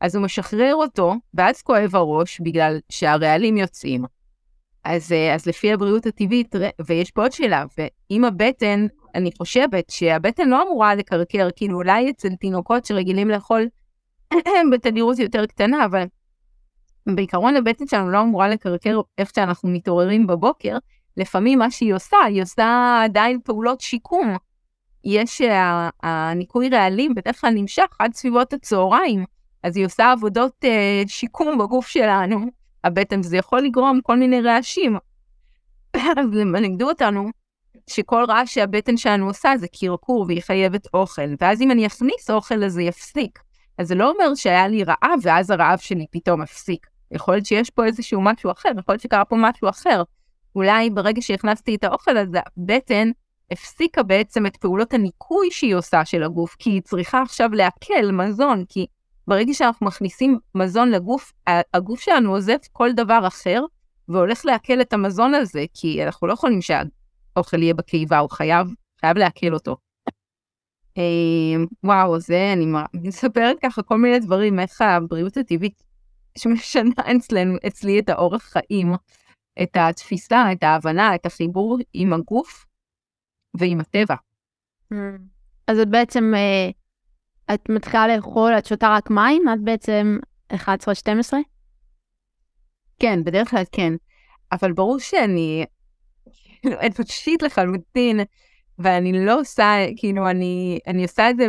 [0.00, 4.04] אז הוא משחרר אותו, ואז כואב הראש בגלל שהרעלים יוצאים.
[4.84, 6.54] אז, אה, אז לפי הבריאות הטבעית,
[6.86, 12.34] ויש פה עוד שאלה, ואם הבטן אני חושבת שהבטן לא אמורה לקרקר, כאילו אולי אצל
[12.34, 13.68] תינוקות שרגילים לאכול
[14.72, 16.04] בתדירות יותר קטנה, אבל
[17.06, 20.76] בעיקרון הבטן שלנו לא אמורה לקרקר איך שאנחנו מתעוררים בבוקר,
[21.16, 24.36] לפעמים מה שהיא עושה, היא עושה עדיין פעולות שיקום.
[25.04, 25.44] יש, uh,
[26.02, 29.24] הניקוי רעלים בדרך כלל נמשך עד סביבות הצהריים,
[29.62, 32.46] אז היא עושה עבודות uh, שיקום בגוף שלנו,
[32.84, 34.96] הבטן, זה יכול לגרום כל מיני רעשים.
[35.96, 37.30] אז לימדו אותנו
[37.86, 42.64] שכל רעש שהבטן שלנו עושה זה קרקור והיא חייבת אוכל, ואז אם אני אכניס אוכל
[42.64, 43.38] אז זה יפסיק.
[43.78, 46.86] אז זה לא אומר שהיה לי רעב ואז הרעב שלי פתאום הפסיק.
[47.10, 50.02] יכול להיות שיש פה איזשהו משהו אחר, יכול להיות שקרה פה משהו אחר.
[50.56, 53.10] אולי ברגע שהכנסתי את האוכל אז הבטן
[53.50, 58.64] הפסיקה בעצם את פעולות הניקוי שהיא עושה של הגוף, כי היא צריכה עכשיו לעכל מזון,
[58.68, 58.86] כי
[59.28, 61.32] ברגע שאנחנו מכניסים מזון לגוף,
[61.74, 63.62] הגוף שלנו עוזב כל דבר אחר,
[64.08, 66.62] והולך לעכל את המזון הזה, כי אנחנו לא יכולים
[67.34, 68.66] שהאוכל יהיה בקיבה, הוא חייב,
[69.00, 69.76] חייב לעכל אותו.
[70.98, 75.82] אה, וואו, זה, אני מספרת ככה כל מיני דברים, איך הבריאות הטבעית
[76.38, 78.92] שמשנה אצלנו, אצלי את האורח חיים,
[79.62, 82.66] את התפיסה, את ההבנה, את החיבור עם הגוף
[83.54, 84.14] ועם הטבע.
[84.92, 84.96] Mm.
[85.66, 86.70] אז את בעצם, אה,
[87.54, 89.42] את מתחילה לאכול, את שותה רק מים?
[89.54, 90.18] את בעצם
[90.52, 90.56] 11-12?
[92.98, 93.92] כן, בדרך כלל כן.
[94.52, 95.64] אבל ברור שאני
[96.66, 98.20] אנושית לחלוטין,
[98.78, 101.46] ואני לא עושה, כאילו, אני, אני עושה את זה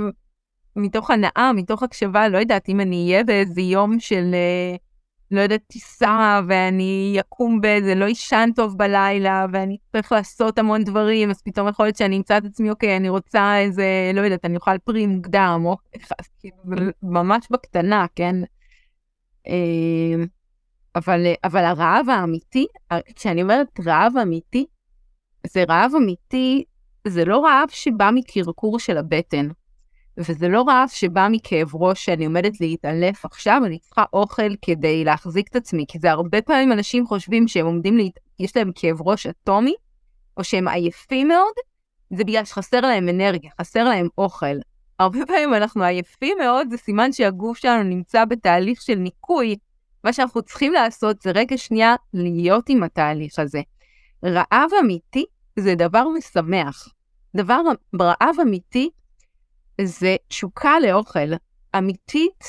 [0.76, 4.76] מתוך הנאה, מתוך הקשבה, לא יודעת, אם אני אהיה באיזה יום של, אה,
[5.32, 11.30] לא יודעת, טיסה, ואני אקום באיזה, לא אישן טוב בלילה, ואני צריך לעשות המון דברים,
[11.30, 14.56] אז פתאום יכול להיות שאני אמצא את עצמי, אוקיי, אני רוצה איזה, לא יודעת, אני
[14.56, 15.78] אוכל פרי מוקדם, או
[16.39, 16.56] כאילו,
[17.04, 18.36] ממש בקטנה, כן?
[19.47, 20.24] אה,
[20.95, 22.65] אבל, אבל הרעב האמיתי,
[23.15, 24.65] כשאני אומרת רעב אמיתי,
[25.47, 26.63] זה רעב אמיתי,
[27.08, 29.47] זה לא רעב שבא מקרקור של הבטן.
[30.17, 35.47] וזה לא רעב שבא מכאב ראש שאני עומדת להתעלף עכשיו, אני צריכה אוכל כדי להחזיק
[35.47, 38.19] את עצמי, כי זה הרבה פעמים אנשים חושבים שהם עומדים, להת...
[38.39, 39.73] יש להם כאב ראש אטומי,
[40.38, 41.54] או שהם עייפים מאוד,
[42.13, 44.56] זה בגלל שחסר להם אנרגיה, חסר להם אוכל.
[44.99, 49.56] הרבה פעמים אנחנו עייפים מאוד, זה סימן שהגוף שלנו נמצא בתהליך של ניקוי.
[50.04, 53.62] מה שאנחנו צריכים לעשות זה רגע שנייה להיות עם התהליך הזה.
[54.25, 55.25] רעב אמיתי
[55.60, 56.88] זה דבר משמח.
[57.36, 57.62] דבר,
[58.01, 58.89] רעב אמיתי
[59.81, 61.34] זה תשוקה לאוכל
[61.77, 62.43] אמיתית,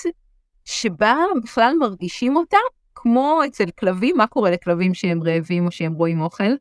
[0.64, 2.56] שבה בכלל מרגישים אותה,
[2.94, 6.52] כמו אצל כלבים, מה קורה לכלבים שהם רעבים או שהם רואים אוכל?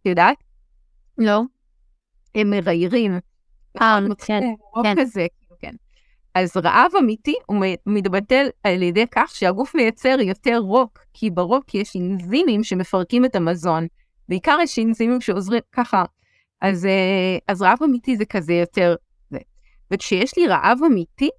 [0.00, 0.36] את יודעת?
[1.18, 1.40] לא.
[2.34, 3.18] הם מריירים.
[3.80, 4.40] אה, כן,
[4.82, 4.94] כן.
[5.00, 5.74] כזה, כאילו, כן.
[6.34, 11.96] אז רעב אמיתי הוא מתבטל על ידי כך שהגוף מייצר יותר רוק, כי ברוק יש
[11.96, 13.86] אנזימים שמפרקים את המזון.
[14.28, 16.04] בעיקר יש אנזימים שעוזרים ככה.
[16.60, 18.94] אז, אה, אז רעב אמיתי זה כזה יותר
[19.90, 21.30] וכשיש לי רעב אמיתי,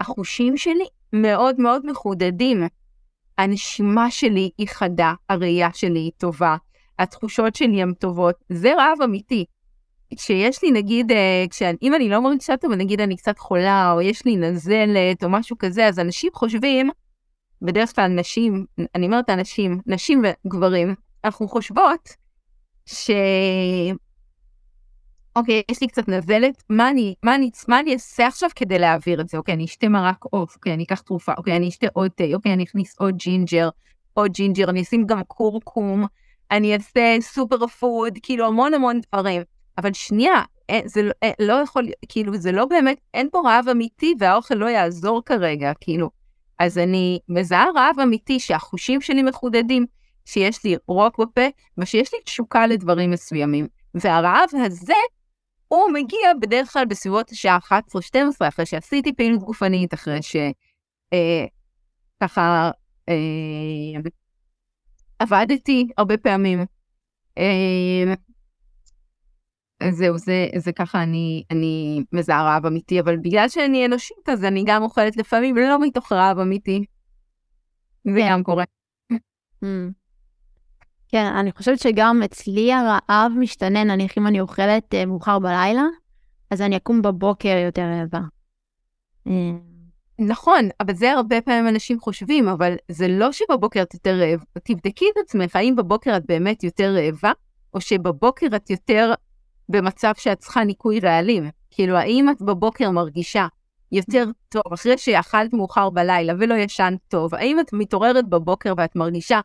[0.00, 2.62] החושים שלי מאוד מאוד מחודדים.
[3.38, 6.56] הנשימה שלי היא חדה, הראייה שלי היא טובה,
[6.98, 9.44] התחושות שלי הן טובות, זה רעב אמיתי.
[10.16, 14.00] כשיש לי נגיד, אה, כשאני, אם אני לא מרגישה טוב, נגיד אני קצת חולה, או
[14.00, 16.90] יש לי נזלת, או משהו כזה, אז אנשים חושבים,
[17.62, 18.64] בדרך כלל נשים,
[18.94, 22.08] אני אומרת אנשים, נשים וגברים, אנחנו חושבות
[22.86, 23.10] ש...
[25.36, 29.20] אוקיי, יש לי קצת נזלת, מה אני, מה אני, מה אני אעשה עכשיו כדי להעביר
[29.20, 29.38] את זה?
[29.38, 32.52] אוקיי, אני אשתה מרק עוף, אוקיי, אני אקח תרופה, אוקיי, אני אשתה עוד תה, אוקיי,
[32.52, 33.68] אני אכניס עוד ג'ינג'ר,
[34.14, 36.06] עוד ג'ינג'ר, אני אשים גם קורקום,
[36.50, 39.42] אני אעשה super food, כאילו המון המון דברים.
[39.78, 43.68] אבל שנייה, אה, זה לא, אה, לא יכול, כאילו, זה לא באמת, אין פה רעב
[43.68, 46.10] אמיתי והאוכל לא יעזור כרגע, כאילו.
[46.58, 49.86] אז אני מזהה רעב אמיתי שהחושים שלי מחודדים,
[50.30, 51.46] שיש לי רוק בפה,
[51.78, 53.66] ושיש לי תשוקה לדברים מסוימים.
[53.94, 54.92] והרעב הזה
[55.68, 57.68] הוא מגיע בדרך כלל בסביבות השעה 11-12,
[58.48, 60.40] אחרי שעשיתי פעילות גופנית, אחרי שככה
[63.08, 64.00] אה, אה,
[65.18, 66.64] עבדתי הרבה פעמים.
[67.38, 68.14] אה,
[69.90, 74.64] זהו, זה, זה ככה אני, אני מזהה רעב אמיתי, אבל בגלל שאני אנושית, אז אני
[74.66, 76.84] גם אוכלת לפעמים לא מתוך רעב אמיתי.
[78.04, 78.64] זה גם קורה.
[81.12, 85.84] כן, אני חושבת שגם אצלי הרעב משתנה, נניח אם אני אוכלת uh, מאוחר בלילה,
[86.50, 88.20] אז אני אקום בבוקר יותר רעבה.
[89.26, 89.32] אה,
[90.18, 94.40] נכון, אבל זה הרבה פעמים אנשים חושבים, אבל זה לא שבבוקר את יותר רעב.
[94.64, 97.32] תבדקי את עצמך, האם בבוקר את באמת יותר רעבה,
[97.74, 99.14] או שבבוקר את יותר
[99.68, 101.50] במצב שאת צריכה ניקוי רעלים.
[101.70, 103.46] כאילו, האם את בבוקר מרגישה
[103.92, 109.40] יותר טוב, אחרי שאכלת מאוחר בלילה ולא ישנת טוב, האם את מתעוררת בבוקר ואת מרגישה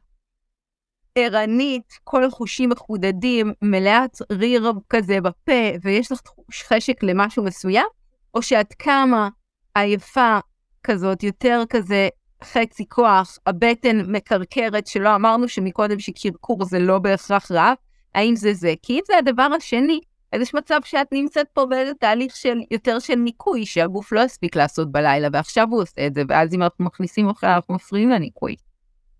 [1.15, 6.19] ערנית, כל החושים מחודדים, מלאת ריר כזה בפה, ויש לך
[6.67, 7.85] חשק למשהו מסוים,
[8.33, 9.29] או שאת קמה
[9.75, 10.37] עייפה
[10.83, 12.09] כזאת, יותר כזה
[12.43, 17.73] חצי כוח, הבטן מקרקרת, שלא אמרנו שמקודם שקרקור זה לא בהכרח רע,
[18.15, 18.73] האם זה זה?
[18.83, 19.99] כי אם זה הדבר השני,
[20.31, 24.55] אז יש מצב שאת נמצאת פה באיזה תהליך של יותר של ניקוי, שהגוף לא הספיק
[24.55, 28.55] לעשות בלילה, ועכשיו הוא עושה את זה, ואז אם אנחנו מכניסים אוכל, אנחנו מפריעים לניקוי.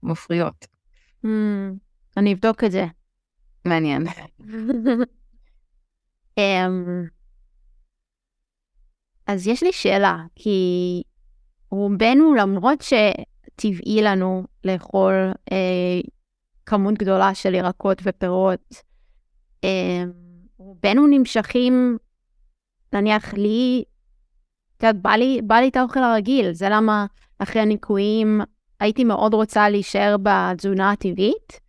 [0.03, 0.65] מפריעות.
[1.26, 1.28] Mm.
[2.18, 2.86] אני אבדוק את זה.
[3.66, 4.03] מעניין.
[6.38, 7.05] אמ,
[9.28, 10.59] אז יש לי שאלה, כי
[11.72, 15.13] רובנו, למרות שטבעי לנו לאכול
[15.51, 16.01] אה,
[16.66, 18.76] כמות גדולה של ירקות ופירות,
[19.63, 20.03] אה,
[20.57, 21.97] רובנו נמשכים,
[22.93, 23.84] נניח לי,
[24.78, 27.05] את יודעת, בא לי, בא לי את האוכל הרגיל, זה למה
[27.39, 28.41] אחרי הניקויים
[28.80, 31.59] הייתי מאוד רוצה להישאר בתזונה הטבעית,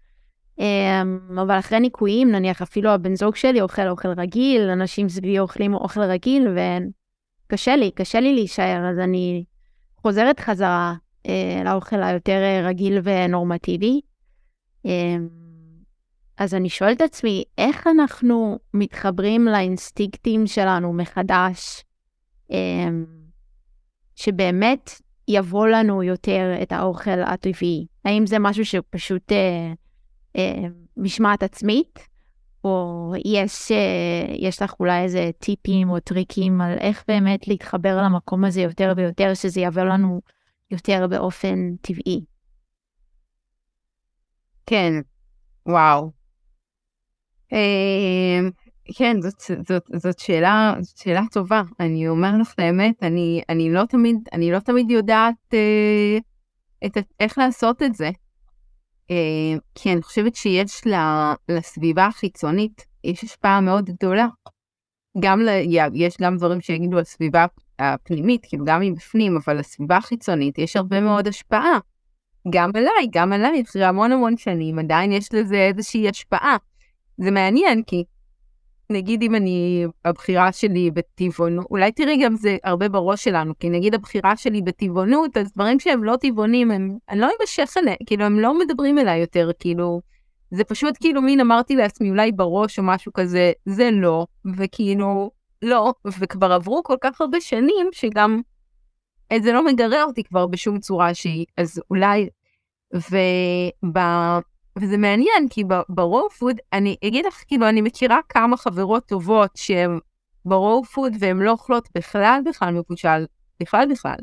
[1.43, 6.01] אבל אחרי ניקויים, נניח אפילו הבן זוג שלי אוכל אוכל רגיל, אנשים סביבי אוכלים אוכל
[6.01, 6.49] רגיל,
[7.47, 9.45] וקשה לי, קשה לי להישאר, אז אני
[9.97, 10.95] חוזרת חזרה
[11.27, 14.01] אה, לאוכל היותר אה, רגיל ונורמטיבי.
[14.87, 15.17] אה,
[16.39, 21.85] אז אני שואלת את עצמי, איך אנחנו מתחברים לאינסטינקטים שלנו מחדש,
[22.53, 22.89] אה,
[24.15, 24.91] שבאמת
[25.29, 27.87] יבוא לנו יותר את האוכל הטבעי?
[28.05, 29.73] האם זה משהו שפשוט אה,
[30.97, 32.09] משמעת עצמית,
[32.65, 38.45] או יש, אה, יש לך אולי איזה טיפים או טריקים על איך באמת להתחבר למקום
[38.45, 40.21] הזה יותר ויותר, שזה יבוא לנו
[40.71, 42.25] יותר באופן טבעי?
[44.67, 44.93] כן,
[45.67, 46.11] וואו.
[47.53, 48.41] אה,
[48.97, 51.63] כן, זאת, זאת, זאת, שאלה, זאת שאלה טובה.
[51.81, 56.19] אני אומר לך את האמת, אני, אני, לא, תמיד, אני לא תמיד יודעת אה,
[56.87, 58.11] את, איך לעשות את זה.
[59.11, 60.83] אה, כי אני חושבת שיש
[61.49, 64.27] לסביבה החיצונית, יש השפעה מאוד גדולה.
[65.21, 65.49] גם, ל,
[65.95, 67.47] יש גם דברים שיגידו על סביבה
[67.79, 71.79] הפנימית, כאילו גם מבפנים, אבל לסביבה החיצונית יש הרבה מאוד השפעה.
[72.51, 76.57] גם עליי, גם עליי, אחרי המון המון שנים, עדיין יש לזה איזושהי השפעה.
[77.19, 78.05] זה מעניין, כי
[78.91, 83.95] נגיד אם אני, הבחירה שלי בטבעונות, אולי תראי גם זה הרבה בראש שלנו, כי נגיד
[83.95, 88.41] הבחירה שלי בטבעונות, אז דברים שהם לא טבעונים, הם, אני לא אמשך עליהם, כאילו הם
[88.41, 90.01] לא מדברים אליי יותר, כאילו,
[90.51, 94.27] זה פשוט כאילו מין אמרתי לעצמי אולי בראש או משהו כזה, זה לא,
[94.57, 95.31] וכאילו,
[95.63, 98.41] לא, וכבר עברו כל כך הרבה שנים, שגם
[99.43, 102.29] זה לא מגרה אותי כבר בשום צורה שהיא, אז אולי,
[102.95, 103.17] וב...
[104.79, 109.51] וזה מעניין, כי ב raw food, אני אגיד לך, כאילו, אני מכירה כמה חברות טובות
[109.55, 109.99] שהן
[110.45, 113.27] ב raw food והן לא אוכלות בכלל בכלל מבושל,
[113.61, 114.17] בכלל בכלל.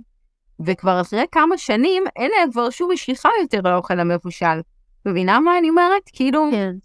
[0.66, 4.60] וכבר אחרי כמה שנים, אין להן כבר שום משיכה יותר לאוכל המבושל.
[5.06, 6.02] מבינה מה אני אומרת?
[6.14, 6.76] כאילו, כן.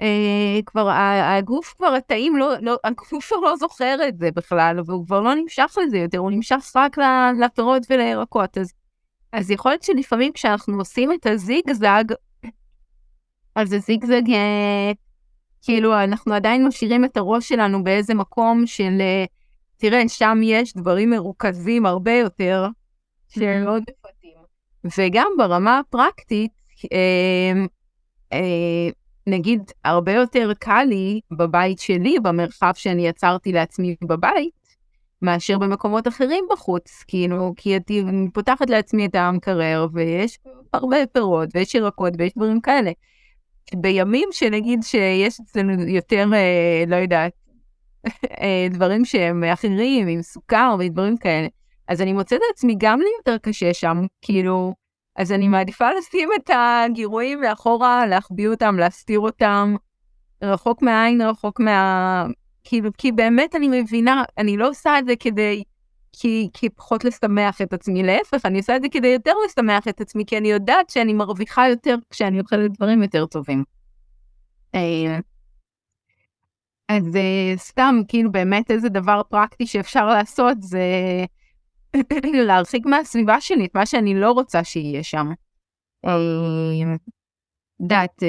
[0.00, 0.90] אה, כבר
[1.38, 5.34] הגוף כבר, התאים לא, לא, הגוף כבר לא זוכר את זה בכלל, והוא כבר לא
[5.34, 6.96] נמשך לזה יותר, הוא נמשך רק
[7.40, 8.58] לפירות ולירקות.
[8.58, 8.72] אז,
[9.32, 12.04] אז יכול להיות שלפעמים כשאנחנו עושים את הזיגזג,
[13.58, 14.92] אז זה זיגזג, אה,
[15.62, 19.24] כאילו אנחנו עדיין משאירים את הראש שלנו באיזה מקום של, אה,
[19.76, 22.66] תראה, שם יש דברים מרוכזים הרבה יותר,
[23.28, 24.38] שהם מאוד מפתים.
[24.98, 26.52] וגם ברמה הפרקטית,
[26.92, 27.52] אה,
[28.32, 28.88] אה,
[29.26, 34.58] נגיד, הרבה יותר קל לי בבית שלי, במרחב שאני יצרתי לעצמי בבית,
[35.22, 37.76] מאשר במקומות אחרים בחוץ, כאילו, כי
[38.08, 40.38] אני פותחת לעצמי את המקרר, ויש
[40.72, 42.90] הרבה פירות, ויש ירקות, ויש דברים כאלה.
[43.74, 47.32] בימים שנגיד שיש אצלנו יותר, אה, לא יודעת,
[48.40, 51.48] אה, דברים שהם אחרים, עם סוכר ודברים כאלה,
[51.88, 54.74] אז אני מוצאת את עצמי גם לי יותר קשה שם, כאילו,
[55.16, 59.74] אז אני מעדיפה לשים את הגירויים מאחורה, להחביא אותם, להסתיר אותם,
[60.42, 62.26] רחוק מהעין, רחוק מה...
[62.64, 65.62] כאילו, כי באמת אני מבינה, אני לא עושה את זה כדי
[66.12, 70.00] כי, כי פחות לשמח את עצמי, להפך, אני עושה את זה כדי יותר לשמח את
[70.00, 73.64] עצמי, כי אני יודעת שאני מרוויחה יותר כשאני אוכלת דברים יותר טובים.
[74.74, 75.18] אה,
[76.88, 80.84] אז אה, סתם, כאילו באמת איזה דבר פרקטי שאפשר לעשות זה
[82.46, 85.30] להרחיק מהסביבה שלי את מה שאני לא רוצה שיהיה שם.
[86.04, 86.96] אה,
[87.80, 88.22] דעת,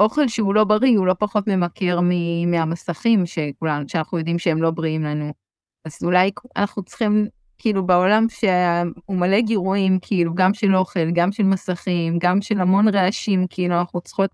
[0.00, 2.00] אוכל שהוא לא בריא הוא לא פחות ממכר
[2.46, 5.45] מהמסכים שכולנו, שאנחנו יודעים שהם לא בריאים לנו.
[5.86, 7.26] אז אולי אנחנו צריכים,
[7.58, 12.88] כאילו בעולם שהוא מלא גירויים, כאילו גם של אוכל, גם של מסכים, גם של המון
[12.88, 14.30] רעשים, כאילו אנחנו צריכות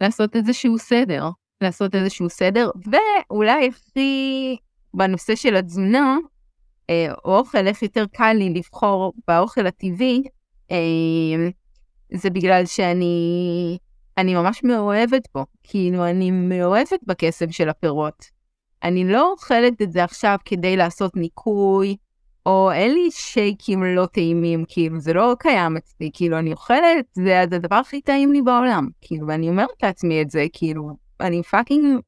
[0.00, 1.28] לעשות איזשהו סדר,
[1.60, 4.56] לעשות איזשהו סדר, ואולי הכי
[4.94, 6.16] בנושא של התזונה,
[6.90, 10.22] אה, אוכל, איך יותר קל לי לבחור באוכל הטבעי,
[10.70, 11.48] אה,
[12.12, 13.78] זה בגלל שאני
[14.18, 18.37] אני ממש מאוהבת בו, כאילו אני מאוהבת בקסם של הפירות.
[18.82, 21.96] אני לא אוכלת את זה עכשיו כדי לעשות ניקוי,
[22.46, 27.40] או אין לי שייקים לא טעימים, כאילו, זה לא קיים אצלי, כאילו, אני אוכלת, זה
[27.40, 32.00] הדבר הכי טעים לי בעולם, כאילו, ואני אומרת לעצמי את זה, כאילו, אני פאקינג,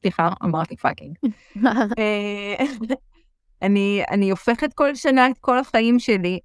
[0.00, 1.16] סליחה, אמרתי fucking.
[1.98, 2.64] אה,
[3.62, 6.38] אני, אני הופכת כל שנה את כל החיים שלי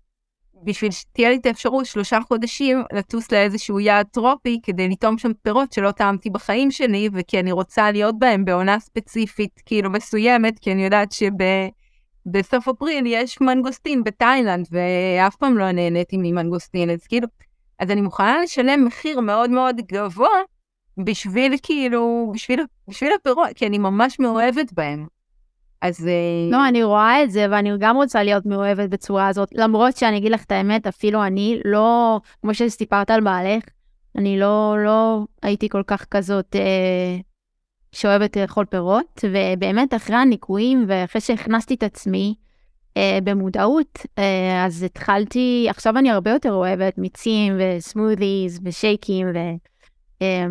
[0.64, 5.74] בשביל שתהיה לי את האפשרות שלושה חודשים לטוס לאיזשהו יעד טרופי כדי לטעום שם פירות
[5.74, 10.84] שלא טעמתי בחיים שלי וכי אני רוצה להיות בהם בעונה ספציפית כאילו מסוימת כי אני
[10.84, 17.28] יודעת שבסוף אפריל יש מנגוסטין בתאילנד ואף פעם לא נהניתי ממנגוסטין אז כאילו
[17.80, 20.30] אז אני מוכנה לשלם מחיר מאוד מאוד גבוה
[20.98, 25.08] בשביל כאילו, בשביל, בשביל הפירות, כי אני ממש מאוהבת בהם.
[25.82, 26.08] אז...
[26.08, 30.18] אה, לא, אני רואה את זה, ואני גם רוצה להיות מאוהבת בצורה הזאת, למרות שאני
[30.18, 33.64] אגיד לך את האמת, אפילו אני לא, כמו שסיפרת על בעלך,
[34.18, 37.18] אני לא, לא הייתי כל כך כזאת אה,
[37.92, 42.36] שאוהבת לאכול פירות, ובאמת אחרי הניקויים ואחרי שהכנסתי את עצמי
[42.98, 49.50] אה, במודעות, אה, אז התחלתי, עכשיו אני הרבה יותר אוהבת מיצים וסמות'יז ושייקים, והרבה
[50.22, 50.46] אה,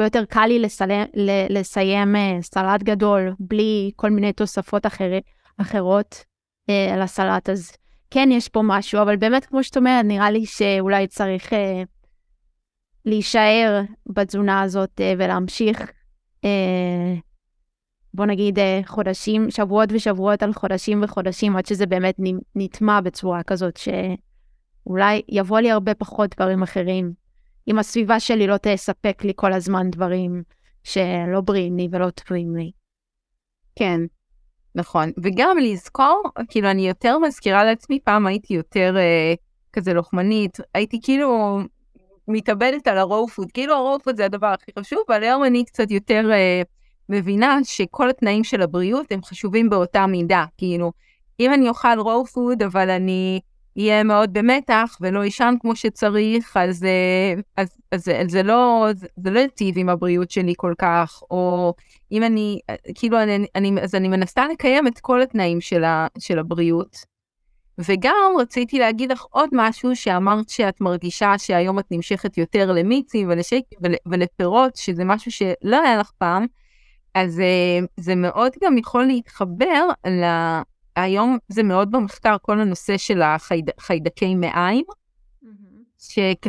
[0.00, 1.06] יותר קל לי לסיים,
[1.50, 5.20] לסיים אה, סלט גדול בלי כל מיני תוספות אחרי,
[5.60, 6.24] אחרות
[6.70, 7.72] אה, לסלט, אז
[8.10, 11.52] כן, יש פה משהו, אבל באמת, כמו שאת אומרת, נראה לי שאולי צריך...
[11.52, 11.82] אה,
[13.06, 15.90] להישאר בתזונה הזאת אה, ולהמשיך,
[16.44, 17.14] אה,
[18.14, 22.16] בוא נגיד, אה, חודשים, שבועות ושבועות על חודשים וחודשים, עד שזה באמת
[22.54, 27.25] נטמע בצורה כזאת, שאולי יבוא לי הרבה פחות דברים אחרים.
[27.68, 30.42] אם הסביבה שלי לא תספק לי כל הזמן דברים
[30.84, 32.70] שלא בריאים לי ולא טובים לי.
[33.78, 34.00] כן,
[34.74, 35.12] נכון.
[35.22, 39.34] וגם לזכור, כאילו, אני יותר מזכירה לעצמי, פעם הייתי יותר אה,
[39.72, 41.58] כזה לוחמנית, הייתי כאילו
[42.28, 45.44] מתאבדת על ה raw food, כאילו ה raw food זה הדבר הכי חשוב, אבל היום
[45.44, 46.62] אני קצת יותר אה,
[47.08, 50.92] מבינה שכל התנאים של הבריאות הם חשובים באותה מידה, כאילו,
[51.40, 53.40] אם אני אוכל raw food, אבל אני
[53.78, 59.30] אהיה מאוד במתח ולא אשן כמו שצריך, אז, אה, אז, אז, אז זה לא, זה
[59.30, 61.74] לא יטיב עם הבריאות שלי כל כך, או
[62.12, 62.60] אם אני,
[62.94, 66.96] כאילו, אני, אני, אז אני מנסה לקיים את כל התנאים של, ה, של הבריאות.
[67.78, 73.78] וגם רציתי להגיד לך עוד משהו שאמרת שאת מרגישה שהיום את נמשכת יותר למיצים ולשייקים
[73.82, 76.46] ול, ולפירות, שזה משהו שלא היה לך פעם,
[77.14, 80.24] אז אה, זה מאוד גם יכול להתחבר ל...
[80.96, 84.84] היום זה מאוד במחקר כל הנושא של החיידקי מעיים,
[85.98, 86.48] שכ...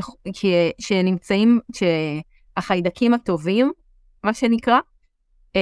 [0.79, 3.71] שנמצאים, שהחיידקים הטובים,
[4.23, 4.79] מה שנקרא,
[5.55, 5.61] אה,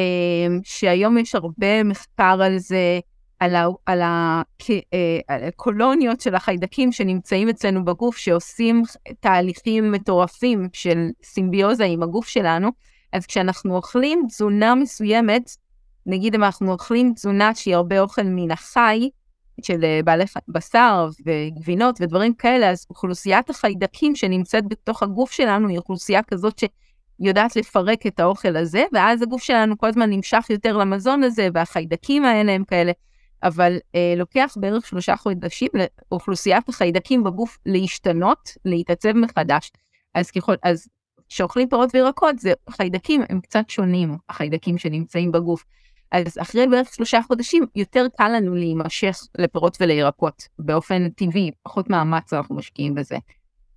[0.64, 3.00] שהיום יש הרבה מחקר על זה,
[3.40, 8.84] על, ה, על, ה, אה, על הקולוניות של החיידקים שנמצאים אצלנו בגוף, שעושים
[9.20, 12.70] תהליכים מטורפים של סימביוזה עם הגוף שלנו,
[13.14, 15.50] אז כשאנחנו אוכלים תזונה מסוימת,
[16.06, 19.10] נגיד אם אנחנו אוכלים תזונה שהיא הרבה אוכל מן החי,
[19.62, 25.78] של אה, בעלי בשר וגבינות ודברים כאלה, אז אוכלוסיית החיידקים שנמצאת בתוך הגוף שלנו היא
[25.78, 26.62] אוכלוסייה כזאת
[27.20, 32.26] שיודעת לפרק את האוכל הזה, ואז הגוף שלנו כל הזמן נמשך יותר למזון הזה, והחיידקים
[32.26, 32.92] האלה הם כאלה.
[33.44, 35.70] אבל אה, לוקח בערך שלושה חודשים
[36.12, 39.72] לאוכלוסיית החיידקים בגוף להשתנות, להתעצב מחדש.
[40.14, 40.88] אז ככל, אז
[41.30, 45.64] כשאוכלים פירות וירקות, זה חיידקים, הם קצת שונים, החיידקים שנמצאים בגוף.
[46.16, 52.34] אז אחרי בערך שלושה חודשים, יותר קל לנו להימשך לפירות ולירקות, באופן טבעי, פחות מאמץ
[52.34, 53.18] אנחנו משקיעים בזה.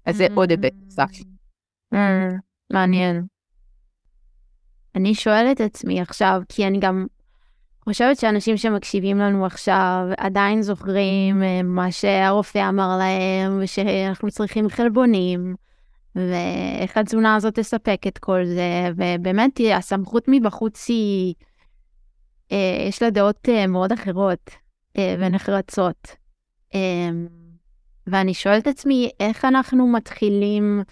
[0.07, 1.11] אז זה עוד היבט נוסף.
[1.95, 1.97] Mm,
[2.73, 3.23] מעניין.
[4.95, 7.07] אני שואלת את עצמי עכשיו, כי אני גם
[7.85, 15.55] חושבת שאנשים שמקשיבים לנו עכשיו עדיין זוכרים אה, מה שהרופא אמר להם, ושאנחנו צריכים חלבונים,
[16.15, 21.35] ואיך התזונה הזאת תספק את כל זה, ובאמת הסמכות מבחוץ היא,
[22.89, 24.51] יש לה דעות אה, מאוד אחרות
[24.99, 26.17] ונחרצות.
[28.07, 30.83] ואני שואלת את עצמי, איך אנחנו מתחילים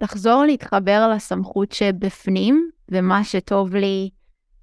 [0.00, 4.10] לחזור להתחבר לסמכות שבפנים, ומה שטוב לי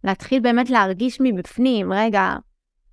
[0.03, 2.35] להתחיל באמת להרגיש מבפנים, רגע,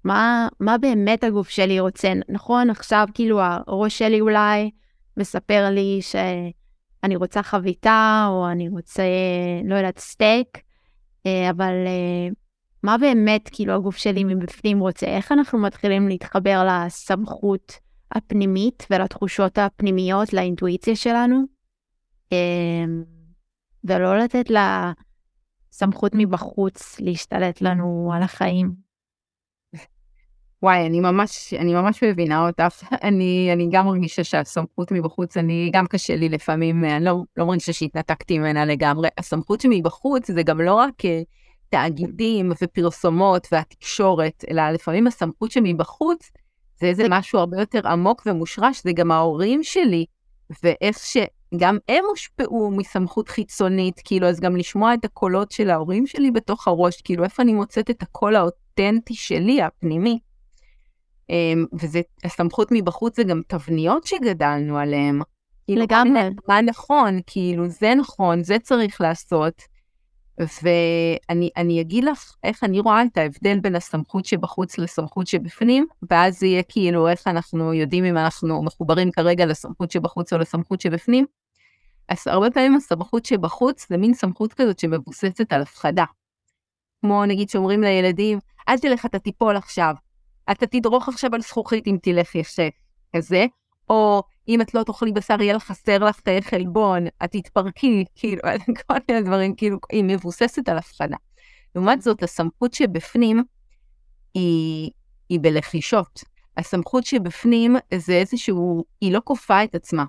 [0.05, 2.12] מה, מה באמת הגוף שלי רוצה?
[2.28, 4.70] נכון, עכשיו כאילו הראש שלי אולי
[5.16, 9.03] מספר לי שאני רוצה חביתה, או אני רוצה,
[9.64, 10.62] לא יודעת, סטייק, אה,
[11.51, 12.29] אבל אה,
[12.83, 15.07] מה באמת כאילו הגוף שלי מבפנים רוצה?
[15.07, 17.72] איך אנחנו מתחילים להתחבר לסמכות
[18.12, 21.43] הפנימית ולתחושות הפנימיות, לאינטואיציה שלנו?
[22.33, 22.85] אה,
[23.85, 24.93] ולא לתת לה...
[25.79, 28.88] סמכות מבחוץ להשתלט לנו על החיים.
[30.63, 32.85] וואי, אני ממש, אני ממש מבינה אותך.
[33.09, 37.73] אני, אני גם מרגישה שהסמכות מבחוץ, אני, גם קשה לי לפעמים, אני לא, לא מרגישה
[37.73, 39.09] שהתנתקתי ממנה לגמרי.
[39.19, 41.23] הסמכות שמבחוץ זה גם לא רק אה,
[41.69, 46.31] תאגידים ופרסומות והתקשורת, אלא לפעמים הסמכות שמבחוץ
[46.81, 50.05] זה איזה משהו הרבה יותר עמוק ומושרש, זה גם ההורים שלי,
[50.63, 51.17] ואיך ש...
[51.57, 56.69] גם הם הושפעו מסמכות חיצונית, כאילו, אז גם לשמוע את הקולות של ההורים שלי בתוך
[56.69, 60.19] הראש, כאילו, איפה אני מוצאת את הקול האותנטי שלי, הפנימי.
[61.33, 65.20] Um, וזה, הסמכות מבחוץ זה גם תבניות שגדלנו עליהן.
[65.66, 66.20] כאילו, לגמרי.
[66.49, 69.62] מה נכון, כאילו, זה נכון, זה צריך לעשות.
[70.39, 76.47] ואני אגיד לך איך אני רואה את ההבדל בין הסמכות שבחוץ לסמכות שבפנים, ואז זה
[76.47, 81.26] יהיה כאילו איך אנחנו יודעים אם אנחנו מחוברים כרגע לסמכות שבחוץ או לסמכות שבפנים.
[82.09, 86.05] אז הרבה פעמים הסמכות שבחוץ זה מין סמכות כזאת שמבוססת על הפחדה.
[87.01, 89.95] כמו נגיד שאומרים לילדים, אל תלך, אתה תיפול עכשיו.
[90.51, 92.68] אתה תדרוך עכשיו על זכוכית אם תלך ישב.
[93.16, 93.46] כזה.
[93.90, 98.42] או אם את לא תאכלי בשר, יהיה לך חסר לך תאי חלבון, את תתפרקי, כאילו,
[98.86, 101.16] כל מיני דברים, כאילו, היא מבוססת על הפחדה.
[101.74, 103.44] לעומת זאת, הסמכות שבפנים
[104.34, 104.90] היא,
[105.28, 106.24] היא בלחישות.
[106.57, 110.05] הסמכות שבפנים זה איזשהו, היא לא כופה את עצמה,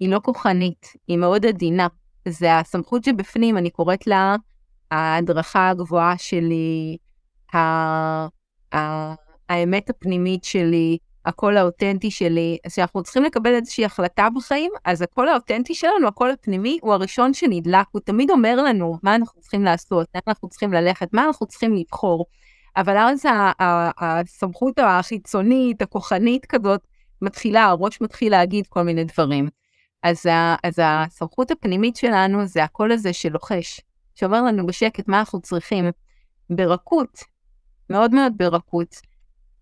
[0.00, 1.86] היא לא כוחנית, היא מאוד עדינה.
[2.28, 4.36] זה הסמכות שבפנים, אני קוראת לה
[4.90, 6.96] ההדרכה הגבוהה שלי,
[7.54, 7.58] ה,
[8.74, 9.14] ה,
[9.50, 15.28] האמת הפנימית שלי, הקול האותנטי שלי, אז כשאנחנו צריכים לקבל איזושהי החלטה בחיים, אז הקול
[15.28, 20.06] האותנטי שלנו, הקול הפנימי, הוא הראשון שנדלק, הוא תמיד אומר לנו מה אנחנו צריכים לעשות,
[20.14, 22.26] איך אנחנו צריכים ללכת, מה אנחנו צריכים לבחור.
[22.76, 23.26] אבל אז
[23.98, 26.80] הסמכות החיצונית, הכוחנית כזאת,
[27.22, 29.48] מתחילה, הראש מתחיל להגיד כל מיני דברים.
[30.02, 30.26] אז,
[30.62, 33.80] אז הסמכות הפנימית שלנו זה הקול הזה שלוחש,
[34.14, 35.84] שאומר לנו בשקט מה אנחנו צריכים,
[36.50, 37.24] ברכות,
[37.90, 39.09] מאוד מאוד ברכות.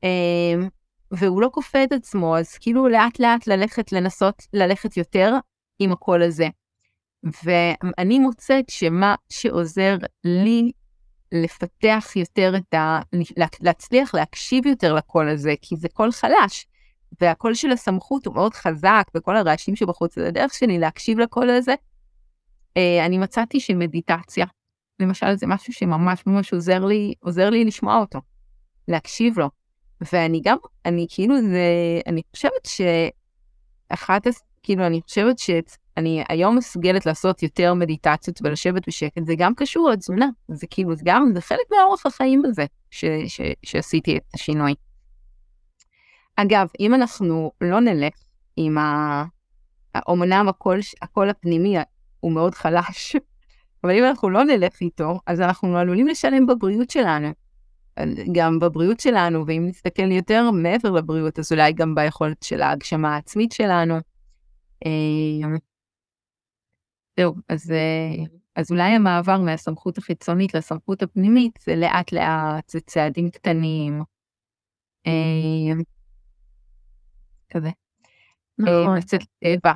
[0.03, 0.69] אמ,
[1.11, 5.35] והוא לא כופה את עצמו, אז כאילו לאט לאט ללכת, לנסות ללכת יותר
[5.79, 6.49] עם הקול הזה.
[7.45, 10.73] ואני מוצאת שמה שעוזר לי
[11.33, 13.01] לפתח יותר את ה...
[13.61, 16.67] להצליח להקשיב יותר לקול הזה, כי זה קול חלש,
[17.21, 21.75] והקול של הסמכות הוא מאוד חזק, וכל הרעשים שבחוץ, זה הדרך שלי להקשיב לקול הזה.
[22.77, 24.47] אה, אני מצאתי שמדיטציה,
[25.01, 28.19] למשל, זה משהו שממש ממש עוזר לי, עוזר לי לשמוע אותו,
[28.89, 29.51] להקשיב לו.
[30.13, 32.69] ואני גם, אני כאילו, זה, אני חושבת
[33.91, 34.27] שאחת,
[34.63, 40.29] כאילו, אני חושבת שאני היום מסוגלת לעשות יותר מדיטציות ולשבת בשקט, זה גם קשור לתזונה,
[40.49, 44.75] זה כאילו, זה גם, זה חלק מהאורח החיים הזה, ש, ש, שעשיתי את השינוי.
[46.37, 48.15] אגב, אם אנחנו לא נלך
[48.57, 49.25] עם ה...
[50.11, 51.77] אמנם הקול, הקול הפנימי
[52.21, 53.17] הוא מאוד חלש,
[53.85, 57.29] אבל אם אנחנו לא נלך איתו, אז אנחנו עלולים לשלם בבריאות שלנו.
[58.33, 63.53] גם בבריאות שלנו, ואם נסתכל יותר מעבר לבריאות, אז אולי גם ביכולת של ההגשמה העצמית
[63.53, 63.95] שלנו.
[64.87, 65.49] אה,
[67.21, 68.25] זהו, אז, אה,
[68.57, 74.03] אז אולי המעבר מהסמכות החיצונית לסמכות הפנימית זה לאט לאט, זה צעדים קטנים.
[75.07, 75.83] אה,
[77.51, 77.71] כזה.
[78.59, 78.99] נכון.
[79.41, 79.73] טבע.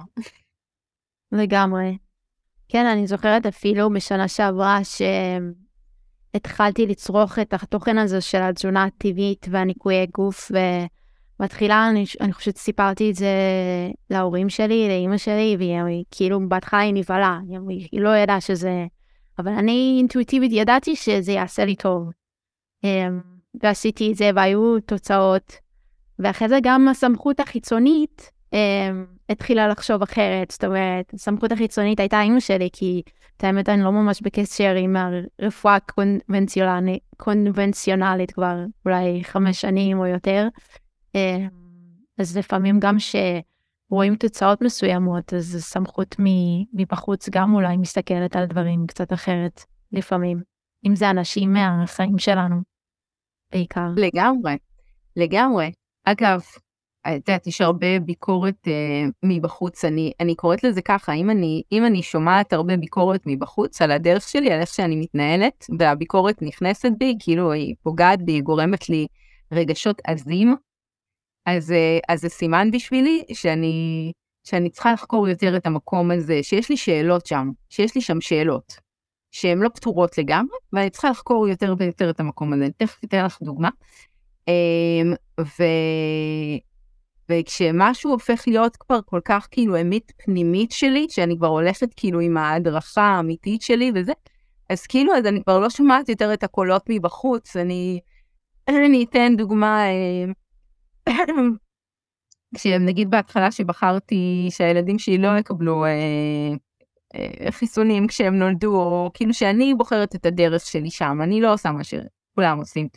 [1.33, 1.99] לגמרי.
[2.69, 5.03] כן, אני זוכרת אפילו בשנה שעברה ש...
[6.35, 10.51] התחלתי לצרוך את התוכן הזה של התזונה הטבעית והניקויי גוף,
[11.41, 13.35] ובתחילה אני, אני חושבת סיפרתי את זה
[14.11, 18.87] להורים שלי, לאימא שלי, והיא כאילו בהתחלה היא נבהלה, היא, לא ידעה שזה...
[19.39, 22.11] אבל אני אינטואיטיבית ידעתי שזה יעשה לי טוב.
[22.85, 23.21] אמ,
[23.63, 25.53] ועשיתי את זה והיו תוצאות.
[26.19, 28.31] ואחרי זה גם הסמכות החיצונית
[29.29, 33.03] התחילה לחשוב אחרת, זאת אומרת, הסמכות החיצונית הייתה אימא שלי, כי
[33.37, 40.07] את האמת אני לא ממש בקשר עם הרפואה הקונבנציונלית, קונבנציונלית כבר אולי חמש שנים או
[40.07, 40.49] יותר.
[41.15, 41.49] אמ,
[42.19, 46.17] אז לפעמים גם שרואים תוצאות מסוימות, אז סמכות
[46.73, 50.43] מבחוץ גם אולי מסתכלת על דברים קצת אחרת לפעמים,
[50.87, 52.57] אם זה אנשים מהחיים שלנו
[53.53, 53.89] בעיקר.
[53.97, 54.57] לגמרי,
[55.17, 55.73] לגמרי.
[56.05, 56.41] אגב,
[57.09, 61.87] את יודעת, יש הרבה ביקורת אה, מבחוץ, אני, אני קוראת לזה ככה, אם אני, אם
[61.87, 67.17] אני שומעת הרבה ביקורת מבחוץ על הדרך שלי, על איך שאני מתנהלת, והביקורת נכנסת בי,
[67.19, 69.07] כאילו היא פוגעת בי, היא גורמת לי
[69.53, 70.57] רגשות עזים,
[71.47, 74.13] אז, אה, אז זה סימן בשבילי שאני,
[74.45, 78.75] שאני צריכה לחקור יותר את המקום הזה, שיש לי שאלות שם, שיש לי שם שאלות,
[79.31, 82.69] שהן לא פתורות לגמרי, ואני צריכה לחקור יותר ויותר את המקום הזה.
[82.77, 83.69] תכף אתן לך דוגמה.
[84.49, 85.63] אמ, ו...
[87.29, 92.37] וכשמשהו הופך להיות כבר כל כך כאילו אמת פנימית שלי, שאני כבר הולכת כאילו עם
[92.37, 94.13] ההדרכה האמיתית שלי וזה,
[94.71, 98.01] אז כאילו, אז אני כבר לא שומעת יותר את הקולות מבחוץ, אני,
[98.69, 99.85] אני אתן דוגמה,
[101.09, 101.15] אה,
[102.55, 105.91] כשנגיד בהתחלה שבחרתי שהילדים שלי לא יקבלו אה,
[107.15, 111.71] אה, חיסונים כשהם נולדו, או כאילו שאני בוחרת את הדרך שלי שם, אני לא עושה
[111.71, 112.89] מה שכולם עושים.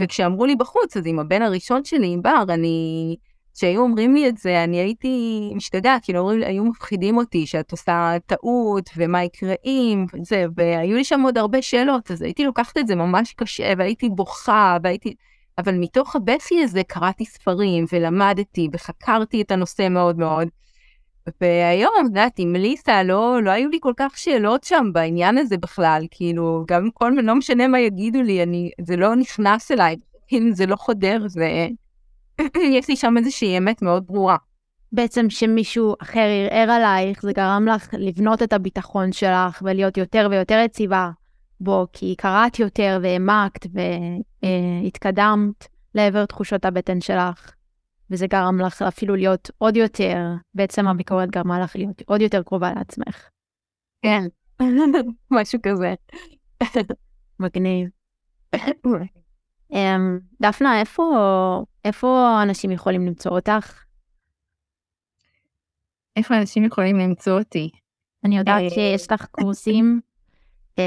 [0.00, 3.16] וכשאמרו לי בחוץ, אז עם הבן הראשון שלי, עם בר, אני...
[3.54, 8.16] כשהיו אומרים לי את זה, אני הייתי משתגעת, כאילו אומרים, היו מפחידים אותי שאת עושה
[8.26, 12.86] טעות, ומה יקרה אם, וזה, והיו לי שם עוד הרבה שאלות, אז הייתי לוקחת את
[12.86, 15.14] זה ממש קשה, והייתי בוכה, והייתי...
[15.58, 20.48] אבל מתוך הבכי הזה קראתי ספרים, ולמדתי, וחקרתי את הנושא מאוד מאוד.
[21.40, 25.56] והיום, את יודעת, עם ליסה, לא, לא היו לי כל כך שאלות שם בעניין הזה
[25.56, 29.96] בכלל, כאילו, גם כל, לא משנה מה יגידו לי, אני, זה לא נכנס אליי,
[30.52, 31.68] זה לא חודר, זה...
[32.78, 34.36] יש לי שם איזושהי אמת מאוד ברורה.
[34.92, 40.58] בעצם שמישהו אחר ערער עלייך, זה גרם לך לבנות את הביטחון שלך ולהיות יותר ויותר
[40.64, 41.10] יציבה
[41.60, 43.66] בו, כי קראת יותר והעמקת
[44.42, 47.54] והתקדמת לעבר תחושות הבטן שלך,
[48.10, 50.18] וזה גרם לך אפילו להיות עוד יותר,
[50.54, 53.28] בעצם הביקורת גרמה לך להיות עוד יותר קרובה לעצמך.
[54.02, 54.22] כן,
[55.30, 55.94] משהו כזה.
[57.40, 57.88] מגניב.
[59.72, 63.84] אמ, דפנה, איפה, אנשים יכולים למצוא אותך?
[66.16, 67.70] איפה אנשים יכולים למצוא אותי?
[68.24, 70.00] אני יודעת אה, שיש לך קורסים
[70.78, 70.84] אמ,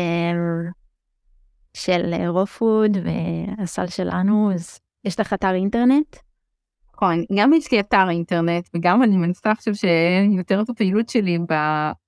[1.74, 6.16] של רו פוד והסל שלנו, אז יש לך אתר אינטרנט?
[6.94, 11.38] נכון, גם יש לי אתר אינטרנט וגם אני מנסה עכשיו שיותר את הפעילות שלי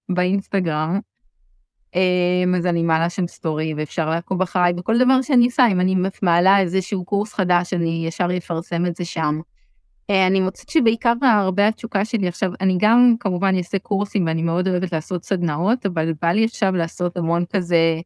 [0.10, 1.00] באינסטגרם.
[1.96, 5.96] אמ, אז אני מעלה שם סטורי ואפשר לעקוב אחריי בכל דבר שאני עושה אם אני
[6.22, 9.40] מעלה איזשהו קורס חדש אני ישר אפרסם את זה שם.
[10.10, 14.68] אה, אני מוצאת שבעיקר הרבה התשוקה שלי עכשיו אני גם כמובן אעשה קורסים ואני מאוד
[14.68, 18.00] אוהבת לעשות סדנאות אבל בא לי עכשיו לעשות המון כזה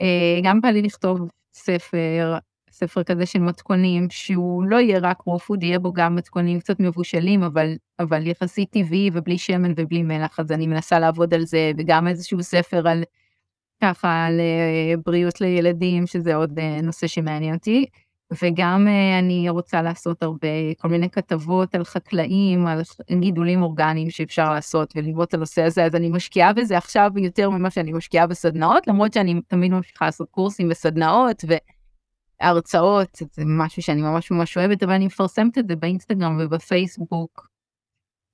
[0.00, 1.20] אה, גם בא לי לכתוב
[1.54, 2.36] ספר
[2.76, 7.42] ספר כזה של מתכונים שהוא לא יהיה רק רופוד יהיה בו גם מתכונים קצת מבושלים
[7.42, 12.08] אבל אבל יחסית טבעי ובלי שמן ובלי מלח אז אני מנסה לעבוד על זה וגם
[12.08, 13.02] איזשהו ספר על
[13.82, 17.86] ככה על אה, בריאות לילדים שזה עוד נושא שמעניין אותי.
[18.42, 20.48] וגם אה, אני רוצה לעשות הרבה,
[20.78, 22.82] כל מיני כתבות על חקלאים, על
[23.20, 27.70] גידולים אורגניים שאפשר לעשות וללמוד את הנושא הזה, אז אני משקיעה בזה עכשיו יותר ממה
[27.70, 31.44] שאני משקיעה בסדנאות, למרות שאני תמיד ממשיכה לעשות קורסים וסדנאות
[32.40, 37.48] והרצאות, זה משהו שאני ממש ממש אוהבת, אבל אני מפרסמת את זה באינסטגרם ובפייסבוק.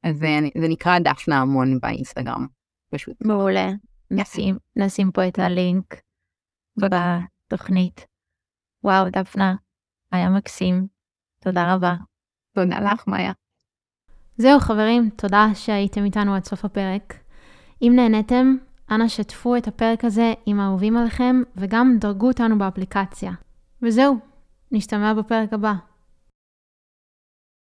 [0.02, 0.26] אז זה,
[0.60, 2.46] זה נקרא דפנה המון באינסטגרם,
[2.94, 3.16] פשוט.
[3.20, 3.68] מעולה.
[4.10, 5.94] נשים, נשים פה את הלינק
[6.76, 8.06] בתוכנית.
[8.84, 9.54] וואו, דפנה,
[10.12, 10.86] היה מקסים.
[11.40, 11.94] תודה רבה.
[12.54, 13.32] תודה לך, מאיה.
[14.36, 17.14] זהו, חברים, תודה שהייתם איתנו עד סוף הפרק.
[17.82, 18.56] אם נהניתם,
[18.90, 23.32] אנא שתפו את הפרק הזה עם האהובים עליכם, וגם דרגו אותנו באפליקציה.
[23.82, 24.16] וזהו,
[24.72, 25.72] נשתמע בפרק הבא.